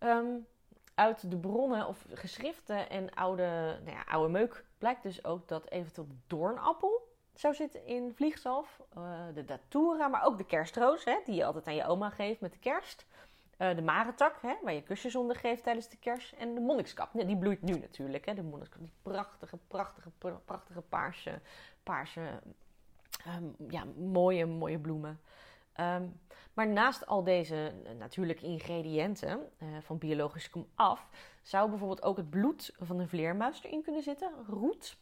Um, 0.00 0.46
uit 0.94 1.30
de 1.30 1.36
bronnen 1.36 1.86
of 1.86 2.06
geschriften 2.12 2.90
en 2.90 3.14
oude, 3.14 3.78
nou 3.84 3.96
ja, 3.96 4.04
oude 4.08 4.32
meuk 4.32 4.64
blijkt 4.78 5.02
dus 5.02 5.24
ook 5.24 5.48
dat 5.48 5.70
eventueel 5.70 6.08
doornappel 6.26 7.14
zou 7.34 7.54
zitten 7.54 7.86
in 7.86 8.12
vliegzalf. 8.14 8.80
Uh, 8.98 9.20
de 9.34 9.44
datura, 9.44 10.08
maar 10.08 10.24
ook 10.24 10.38
de 10.38 10.46
kerstroos, 10.46 11.04
hè, 11.04 11.16
die 11.24 11.34
je 11.34 11.44
altijd 11.44 11.66
aan 11.66 11.74
je 11.74 11.86
oma 11.86 12.10
geeft 12.10 12.40
met 12.40 12.52
de 12.52 12.58
kerst. 12.58 13.06
Uh, 13.58 13.74
de 13.74 13.82
marentak, 13.82 14.38
hè, 14.42 14.54
waar 14.62 14.72
je 14.72 14.82
kusjes 14.82 15.16
onder 15.16 15.36
geeft 15.36 15.62
tijdens 15.62 15.88
de 15.88 15.96
kerst. 15.96 16.32
En 16.32 16.54
de 16.54 16.60
monnikskap, 16.60 17.14
nee, 17.14 17.26
die 17.26 17.38
bloeit 17.38 17.62
nu 17.62 17.78
natuurlijk. 17.78 18.26
Hè, 18.26 18.34
de 18.34 18.42
monnikskap, 18.42 18.80
die 18.80 18.92
prachtige, 19.02 19.58
prachtige, 19.68 20.10
prachtige 20.44 20.80
paarse, 20.80 21.40
paarse 21.82 22.40
um, 23.26 23.54
ja, 23.68 23.84
mooie, 23.96 24.46
mooie 24.46 24.78
bloemen. 24.78 25.20
Um, 25.80 26.20
maar 26.56 26.68
naast 26.68 27.06
al 27.06 27.24
deze 27.24 27.72
natuurlijke 27.98 28.46
ingrediënten 28.46 29.50
uh, 29.58 29.68
van 29.80 29.98
biologisch 29.98 30.50
af, 30.74 31.08
zou 31.42 31.68
bijvoorbeeld 31.68 32.02
ook 32.02 32.16
het 32.16 32.30
bloed 32.30 32.74
van 32.78 32.98
een 32.98 33.08
vleermuis 33.08 33.62
erin 33.62 33.82
kunnen 33.82 34.02
zitten. 34.02 34.32
Roet, 34.48 34.96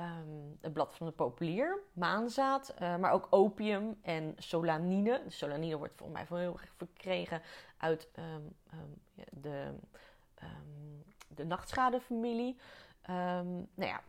um, 0.00 0.58
het 0.60 0.72
blad 0.72 0.94
van 0.94 1.06
de 1.06 1.12
populier, 1.12 1.78
maanzaad, 1.92 2.74
uh, 2.82 2.96
maar 2.96 3.12
ook 3.12 3.26
opium 3.30 3.98
en 4.02 4.34
solanine. 4.38 5.22
De 5.24 5.30
solanine 5.30 5.76
wordt 5.76 5.94
volgens 5.96 6.28
mij 6.28 6.38
heel 6.38 6.58
erg 6.58 6.72
verkregen 6.76 7.42
uit 7.76 8.08
um, 8.18 8.56
de, 9.30 9.74
de 11.28 11.44
nachtschadefamilie. 11.44 12.56
nou 13.06 13.66
ja, 13.76 14.00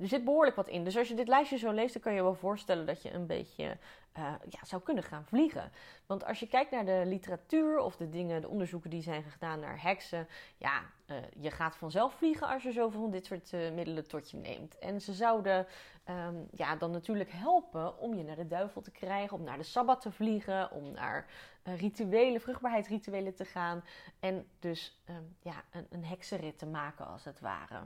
er 0.00 0.08
zit 0.08 0.24
behoorlijk 0.24 0.56
wat 0.56 0.68
in. 0.68 0.84
Dus 0.84 0.96
als 0.96 1.08
je 1.08 1.14
dit 1.14 1.28
lijstje 1.28 1.56
zo 1.56 1.70
leest, 1.70 1.92
dan 1.92 2.02
kan 2.02 2.14
je 2.14 2.22
wel 2.22 2.34
voorstellen 2.34 2.86
dat 2.86 3.02
je 3.02 3.12
een 3.12 3.26
beetje 3.26 3.76
uh, 4.18 4.32
ja, 4.48 4.64
zou 4.64 4.82
kunnen 4.82 5.04
gaan 5.04 5.24
vliegen. 5.24 5.72
Want 6.06 6.24
als 6.24 6.40
je 6.40 6.46
kijkt 6.46 6.70
naar 6.70 6.84
de 6.84 7.02
literatuur 7.06 7.78
of 7.78 7.96
de 7.96 8.08
dingen, 8.08 8.40
de 8.40 8.48
onderzoeken 8.48 8.90
die 8.90 9.02
zijn 9.02 9.22
gedaan 9.22 9.60
naar 9.60 9.82
heksen, 9.82 10.28
ja, 10.56 10.82
uh, 11.06 11.16
je 11.40 11.50
gaat 11.50 11.76
vanzelf 11.76 12.14
vliegen 12.14 12.48
als 12.48 12.62
je 12.62 12.72
zoveel 12.72 13.00
van 13.00 13.10
dit 13.10 13.26
soort 13.26 13.52
uh, 13.52 13.70
middelen 13.70 14.08
tot 14.08 14.30
je 14.30 14.36
neemt. 14.36 14.78
En 14.78 15.00
ze 15.00 15.12
zouden 15.12 15.66
um, 16.08 16.48
ja, 16.50 16.76
dan 16.76 16.90
natuurlijk 16.90 17.30
helpen 17.32 17.98
om 17.98 18.14
je 18.14 18.24
naar 18.24 18.36
de 18.36 18.46
duivel 18.46 18.80
te 18.80 18.90
krijgen, 18.90 19.36
om 19.36 19.44
naar 19.44 19.58
de 19.58 19.62
sabbat 19.62 20.00
te 20.00 20.12
vliegen, 20.12 20.70
om 20.70 20.92
naar 20.92 21.26
rituelen, 21.62 22.40
vruchtbaarheidsrituelen 22.40 23.34
te 23.34 23.44
gaan. 23.44 23.84
En 24.20 24.46
dus 24.58 25.02
um, 25.08 25.36
ja, 25.40 25.64
een, 25.70 25.86
een 25.90 26.04
heksenrit 26.04 26.58
te 26.58 26.66
maken 26.66 27.06
als 27.06 27.24
het 27.24 27.40
ware. 27.40 27.80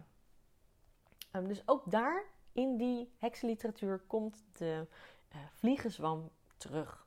Um, 1.37 1.49
dus 1.49 1.63
ook 1.65 1.91
daar 1.91 2.25
in 2.53 2.77
die 2.77 3.13
heksenliteratuur 3.19 3.99
komt 4.07 4.45
de 4.59 4.87
uh, 5.35 5.39
vliegenzwam 5.53 6.31
terug. 6.57 7.07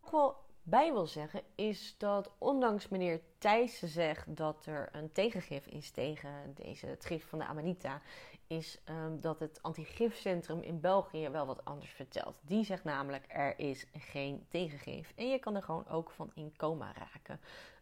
Wat 0.00 0.04
ik 0.04 0.10
wel 0.10 0.36
bij 0.62 0.92
wil 0.92 1.06
zeggen 1.06 1.42
is 1.54 1.94
dat 1.98 2.30
ondanks 2.38 2.88
meneer 2.88 3.20
Thijssen 3.38 3.88
zegt 3.88 4.36
dat 4.36 4.66
er 4.66 4.88
een 4.92 5.12
tegengif 5.12 5.66
is 5.66 5.90
tegen 5.90 6.54
deze, 6.54 6.86
het 6.86 7.04
gif 7.04 7.28
van 7.28 7.38
de 7.38 7.44
Amanita, 7.44 8.00
is 8.46 8.80
um, 8.84 9.20
dat 9.20 9.38
het 9.38 9.62
antigifcentrum 9.62 10.60
in 10.60 10.80
België 10.80 11.28
wel 11.28 11.46
wat 11.46 11.64
anders 11.64 11.90
vertelt. 11.90 12.40
Die 12.42 12.64
zegt 12.64 12.84
namelijk 12.84 13.24
er 13.28 13.58
is 13.58 13.86
geen 13.92 14.46
tegengif 14.48 15.12
en 15.16 15.28
je 15.28 15.38
kan 15.38 15.56
er 15.56 15.62
gewoon 15.62 15.88
ook 15.88 16.10
van 16.10 16.30
in 16.34 16.56
coma 16.56 16.92
raken. 16.92 17.40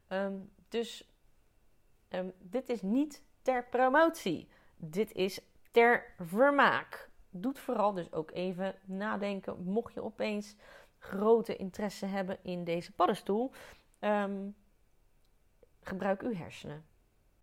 Um, 0.09 0.51
dus 0.69 1.11
dit 2.39 2.69
is 2.69 2.83
niet 2.83 3.23
ter 3.43 3.65
promotie. 3.65 4.49
Dit 4.77 5.13
is 5.13 5.41
ter 5.77 6.15
vermaak 6.19 7.11
doet 7.31 7.59
vooral 7.59 7.93
dus 7.93 8.13
ook 8.13 8.31
even 8.31 8.75
nadenken. 8.85 9.63
Mocht 9.63 9.95
je 9.95 10.03
opeens 10.03 10.57
grote 10.99 11.57
interesse 11.57 12.07
hebben 12.07 12.39
in 12.43 12.65
deze 12.65 12.93
paddenstoel, 12.93 13.53
um, 14.01 14.57
gebruik 15.81 16.23
uw 16.23 16.35
hersenen. 16.35 16.85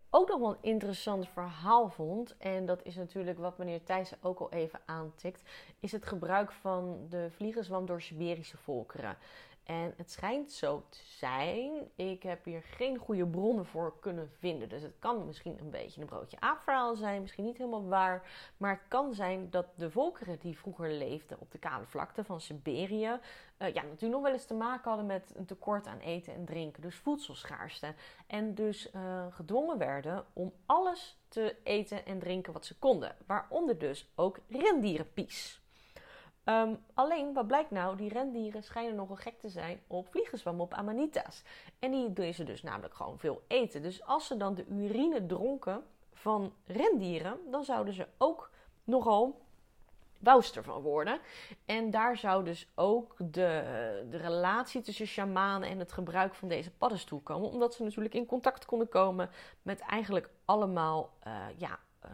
Ook 0.10 0.30
nog 0.30 0.39
wel 0.39 0.50
een 0.50 0.62
interessant 0.62 1.28
verhaal 1.30 1.89
vond, 1.89 2.38
en 2.38 2.65
dat 2.65 2.84
is 2.84 2.96
natuurlijk 2.96 3.38
wat 3.38 3.58
meneer 3.58 3.84
Thijssen 3.84 4.17
ook 4.22 4.39
al 4.39 4.52
even 4.52 4.80
aantikt, 4.86 5.41
is 5.80 5.91
het 5.91 6.06
gebruik 6.06 6.52
van 6.52 7.06
de 7.10 7.28
vliegenzwam 7.32 7.86
door 7.86 8.02
Siberische 8.02 8.58
volkeren. 8.58 9.17
En 9.63 9.93
het 9.97 10.12
schijnt 10.12 10.52
zo 10.52 10.84
te 10.89 10.99
zijn. 11.04 11.89
Ik 11.95 12.23
heb 12.23 12.45
hier 12.45 12.63
geen 12.63 12.97
goede 12.97 13.28
bronnen 13.28 13.65
voor 13.65 13.99
kunnen 13.99 14.32
vinden. 14.39 14.69
Dus 14.69 14.82
het 14.82 14.95
kan 14.99 15.26
misschien 15.26 15.60
een 15.60 15.69
beetje 15.69 16.02
een 16.02 16.08
broodje 16.08 16.39
aapverhaal 16.39 16.95
zijn. 16.95 17.21
Misschien 17.21 17.45
niet 17.45 17.58
helemaal 17.58 17.88
waar. 17.88 18.30
Maar 18.58 18.71
het 18.71 18.88
kan 18.88 19.13
zijn 19.13 19.49
dat 19.49 19.65
de 19.76 19.91
volkeren 19.91 20.39
die 20.39 20.58
vroeger 20.58 20.91
leefden 20.91 21.39
op 21.39 21.52
de 21.52 21.58
kale 21.58 21.86
vlakte 21.86 22.23
van 22.23 22.41
Siberië. 22.41 23.19
Uh, 23.60 23.73
ja, 23.73 23.82
natuurlijk 23.82 24.13
nog 24.13 24.21
wel 24.21 24.32
eens 24.32 24.45
te 24.45 24.54
maken 24.54 24.89
hadden 24.89 25.06
met 25.06 25.34
een 25.36 25.45
tekort 25.45 25.88
aan 25.88 25.99
eten 25.99 26.34
en 26.34 26.45
drinken. 26.45 26.82
Dus 26.82 26.95
voedselschaarste. 26.95 27.93
En 28.28 28.56
dus 28.56 28.91
uh, 28.95 29.26
gedwongen 29.30 29.78
werden 29.78 30.26
om 30.34 30.54
alles 30.65 31.17
te 31.28 31.56
eten 31.63 32.06
en 32.06 32.19
drinken 32.19 32.54
wat 32.54 32.65
ze 32.65 32.78
konden. 32.80 33.15
Waaronder 33.26 33.78
dus 33.78 34.12
ook 34.15 34.39
rendierenpies. 34.49 35.62
Um, 36.45 36.84
alleen, 36.93 37.34
wat 37.34 37.47
blijkt 37.47 37.71
nou? 37.71 37.97
Die 37.97 38.10
rendieren 38.10 38.63
schijnen 38.63 38.95
nogal 38.95 39.15
gek 39.15 39.39
te 39.39 39.49
zijn 39.49 39.82
op 39.88 40.08
vliegenzwam, 40.08 40.62
op 40.62 40.73
amanita's. 40.73 41.43
En 41.79 41.91
die 41.91 42.13
doen 42.13 42.34
ze 42.34 42.43
dus 42.43 42.63
namelijk 42.63 42.93
gewoon 42.93 43.19
veel 43.19 43.41
eten. 43.47 43.82
Dus 43.82 44.03
als 44.03 44.27
ze 44.27 44.38
dan 44.38 44.56
de 44.56 44.65
urine 44.65 45.25
dronken 45.25 45.84
van 46.13 46.53
rendieren, 46.65 47.39
dan 47.51 47.63
zouden 47.63 47.93
ze 47.93 48.08
ook 48.17 48.51
nogal 48.84 49.41
wouster 50.19 50.63
van 50.63 50.82
worden. 50.82 51.19
En 51.65 51.91
daar 51.91 52.17
zou 52.17 52.43
dus 52.43 52.67
ook 52.75 53.15
de, 53.17 54.08
de 54.10 54.17
relatie 54.17 54.82
tussen 54.82 55.08
shamanen 55.08 55.69
en 55.69 55.79
het 55.79 55.91
gebruik 55.91 56.36
van 56.36 56.47
deze 56.47 56.71
paddenstoel 56.71 57.19
komen. 57.19 57.49
Omdat 57.49 57.73
ze 57.73 57.84
natuurlijk 57.84 58.15
in 58.15 58.25
contact 58.25 58.65
konden 58.65 58.89
komen 58.89 59.29
met 59.62 59.79
eigenlijk 59.79 60.29
allemaal 60.45 61.13
uh, 61.27 61.45
ja, 61.58 61.79
uh, 62.06 62.12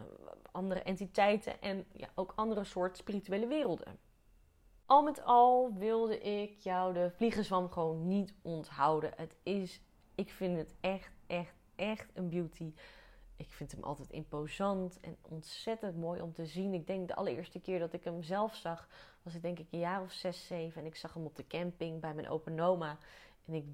andere 0.52 0.82
entiteiten 0.82 1.60
en 1.60 1.84
ja, 1.92 2.08
ook 2.14 2.32
andere 2.36 2.64
soort 2.64 2.96
spirituele 2.96 3.46
werelden. 3.46 3.98
Al 4.90 5.02
met 5.02 5.24
al 5.24 5.74
wilde 5.74 6.18
ik 6.18 6.58
jou 6.58 6.92
de 6.92 7.10
vliegenzwam 7.10 7.70
gewoon 7.70 8.06
niet 8.06 8.34
onthouden. 8.42 9.12
Het 9.16 9.36
is, 9.42 9.82
ik 10.14 10.30
vind 10.30 10.56
het 10.56 10.74
echt, 10.80 11.12
echt, 11.26 11.54
echt 11.76 12.10
een 12.14 12.28
beauty. 12.28 12.74
Ik 13.36 13.52
vind 13.52 13.72
hem 13.72 13.82
altijd 13.82 14.10
imposant 14.10 15.00
en 15.00 15.16
ontzettend 15.22 15.96
mooi 15.96 16.20
om 16.20 16.32
te 16.32 16.46
zien. 16.46 16.74
Ik 16.74 16.86
denk 16.86 17.08
de 17.08 17.14
allereerste 17.14 17.60
keer 17.60 17.78
dat 17.78 17.92
ik 17.92 18.04
hem 18.04 18.22
zelf 18.22 18.54
zag, 18.54 18.88
was 19.22 19.34
ik 19.34 19.42
denk 19.42 19.58
ik 19.58 19.66
een 19.70 19.78
jaar 19.78 20.02
of 20.02 20.12
zes, 20.12 20.46
zeven. 20.46 20.80
En 20.80 20.86
ik 20.86 20.96
zag 20.96 21.14
hem 21.14 21.24
op 21.24 21.36
de 21.36 21.46
camping 21.46 22.00
bij 22.00 22.14
mijn 22.14 22.28
open 22.28 22.60
oma. 22.60 22.98
En 23.44 23.54
ik 23.54 23.64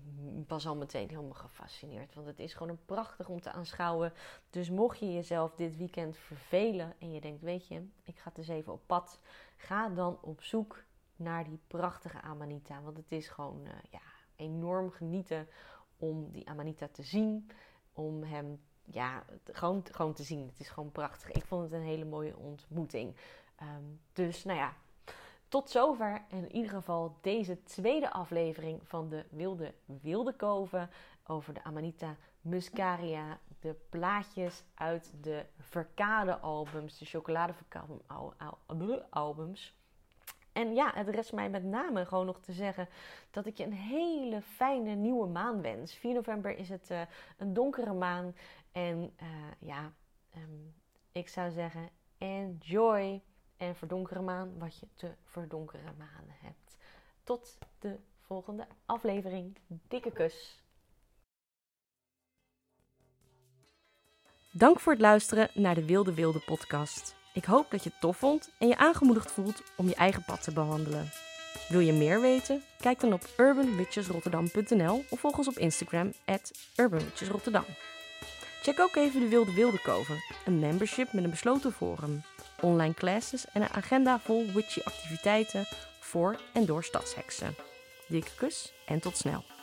was 0.48 0.66
al 0.66 0.76
meteen 0.76 1.08
helemaal 1.08 1.32
gefascineerd. 1.32 2.14
Want 2.14 2.26
het 2.26 2.38
is 2.38 2.52
gewoon 2.52 2.68
een 2.68 2.84
prachtig 2.84 3.28
om 3.28 3.40
te 3.40 3.52
aanschouwen. 3.52 4.12
Dus 4.50 4.70
mocht 4.70 4.98
je 4.98 5.12
jezelf 5.12 5.54
dit 5.54 5.76
weekend 5.76 6.16
vervelen 6.16 6.94
en 6.98 7.12
je 7.12 7.20
denkt, 7.20 7.42
weet 7.42 7.68
je, 7.68 7.88
ik 8.02 8.18
ga 8.18 8.28
het 8.28 8.38
eens 8.38 8.48
even 8.48 8.72
op 8.72 8.82
pad. 8.86 9.20
Ga 9.56 9.88
dan 9.88 10.18
op 10.22 10.42
zoek 10.42 10.84
naar 11.16 11.44
die 11.44 11.60
prachtige 11.66 12.20
Amanita. 12.20 12.82
Want 12.82 12.96
het 12.96 13.12
is 13.12 13.28
gewoon 13.28 13.60
uh, 13.64 13.70
ja, 13.90 14.00
enorm 14.36 14.90
genieten 14.90 15.48
om 15.96 16.30
die 16.30 16.48
Amanita 16.48 16.88
te 16.88 17.02
zien. 17.02 17.50
Om 17.92 18.22
hem 18.22 18.60
ja, 18.84 19.24
gewoon, 19.44 19.84
gewoon 19.90 20.12
te 20.12 20.22
zien. 20.22 20.46
Het 20.46 20.60
is 20.60 20.68
gewoon 20.68 20.92
prachtig. 20.92 21.30
Ik 21.30 21.44
vond 21.44 21.62
het 21.62 21.72
een 21.72 21.86
hele 21.86 22.04
mooie 22.04 22.36
ontmoeting. 22.36 23.16
Um, 23.62 24.00
dus 24.12 24.44
nou 24.44 24.58
ja, 24.58 24.74
tot 25.48 25.70
zover 25.70 26.24
in 26.28 26.52
ieder 26.52 26.70
geval 26.70 27.18
deze 27.20 27.62
tweede 27.62 28.10
aflevering 28.10 28.88
van 28.88 29.08
de 29.08 29.26
Wilde 29.30 29.74
Wilde 29.84 30.36
Koven 30.36 30.90
over 31.26 31.54
de 31.54 31.64
Amanita 31.64 32.16
muscaria. 32.40 33.38
De 33.60 33.76
plaatjes 33.88 34.64
uit 34.74 35.12
de 35.20 35.46
Verkade 35.58 36.38
albums, 36.38 36.98
de 36.98 37.04
chocoladeverkade 37.04 39.06
albums. 39.10 39.74
En 40.56 40.74
ja, 40.74 40.92
het 40.94 41.08
rest 41.08 41.32
mij 41.32 41.50
met 41.50 41.64
name 41.64 42.06
gewoon 42.06 42.26
nog 42.26 42.40
te 42.40 42.52
zeggen 42.52 42.88
dat 43.30 43.46
ik 43.46 43.56
je 43.56 43.64
een 43.64 43.72
hele 43.72 44.42
fijne 44.42 44.94
nieuwe 44.94 45.26
maan 45.26 45.62
wens. 45.62 45.94
4 45.94 46.14
november 46.14 46.58
is 46.58 46.68
het 46.68 46.90
uh, 46.90 47.00
een 47.36 47.54
donkere 47.54 47.92
maan. 47.92 48.34
En 48.72 49.12
uh, 49.22 49.28
ja, 49.58 49.92
um, 50.36 50.74
ik 51.12 51.28
zou 51.28 51.50
zeggen, 51.50 51.88
enjoy. 52.18 53.22
En 53.56 53.76
verdonkere 53.76 54.20
maan 54.20 54.58
wat 54.58 54.78
je 54.78 54.86
te 54.94 55.10
verdonkere 55.24 55.92
manen 55.98 56.36
hebt. 56.40 56.76
Tot 57.24 57.58
de 57.78 57.96
volgende 58.20 58.66
aflevering. 58.86 59.58
Dikke 59.66 60.10
kus. 60.10 60.64
Dank 64.52 64.80
voor 64.80 64.92
het 64.92 65.00
luisteren 65.00 65.50
naar 65.54 65.74
de 65.74 65.86
Wilde 65.86 66.14
Wilde 66.14 66.40
podcast. 66.40 67.25
Ik 67.36 67.44
hoop 67.44 67.70
dat 67.70 67.82
je 67.82 67.90
het 67.90 68.00
tof 68.00 68.16
vond 68.16 68.50
en 68.58 68.68
je 68.68 68.76
aangemoedigd 68.76 69.32
voelt 69.32 69.62
om 69.76 69.88
je 69.88 69.94
eigen 69.94 70.24
pad 70.24 70.42
te 70.42 70.52
bewandelen. 70.52 71.10
Wil 71.68 71.80
je 71.80 71.92
meer 71.92 72.20
weten? 72.20 72.62
Kijk 72.80 73.00
dan 73.00 73.12
op 73.12 73.28
urbanwitchesrotterdam.nl 73.36 75.04
of 75.10 75.20
volg 75.20 75.38
ons 75.38 75.48
op 75.48 75.58
Instagram 75.58 76.12
at 76.24 76.50
urbanwitchesrotterdam. 76.76 77.64
Check 78.62 78.80
ook 78.80 78.96
even 78.96 79.20
de 79.20 79.28
Wilde 79.28 79.52
Wilde 79.52 79.80
Koven, 79.80 80.22
een 80.44 80.58
membership 80.58 81.12
met 81.12 81.24
een 81.24 81.30
besloten 81.30 81.72
forum, 81.72 82.22
online 82.60 82.94
classes 82.94 83.46
en 83.52 83.62
een 83.62 83.72
agenda 83.72 84.20
vol 84.20 84.46
witchy 84.54 84.80
activiteiten 84.84 85.66
voor 86.00 86.40
en 86.52 86.66
door 86.66 86.84
stadsheksen. 86.84 87.54
Dikke 88.08 88.34
kus 88.36 88.72
en 88.86 89.00
tot 89.00 89.16
snel. 89.16 89.55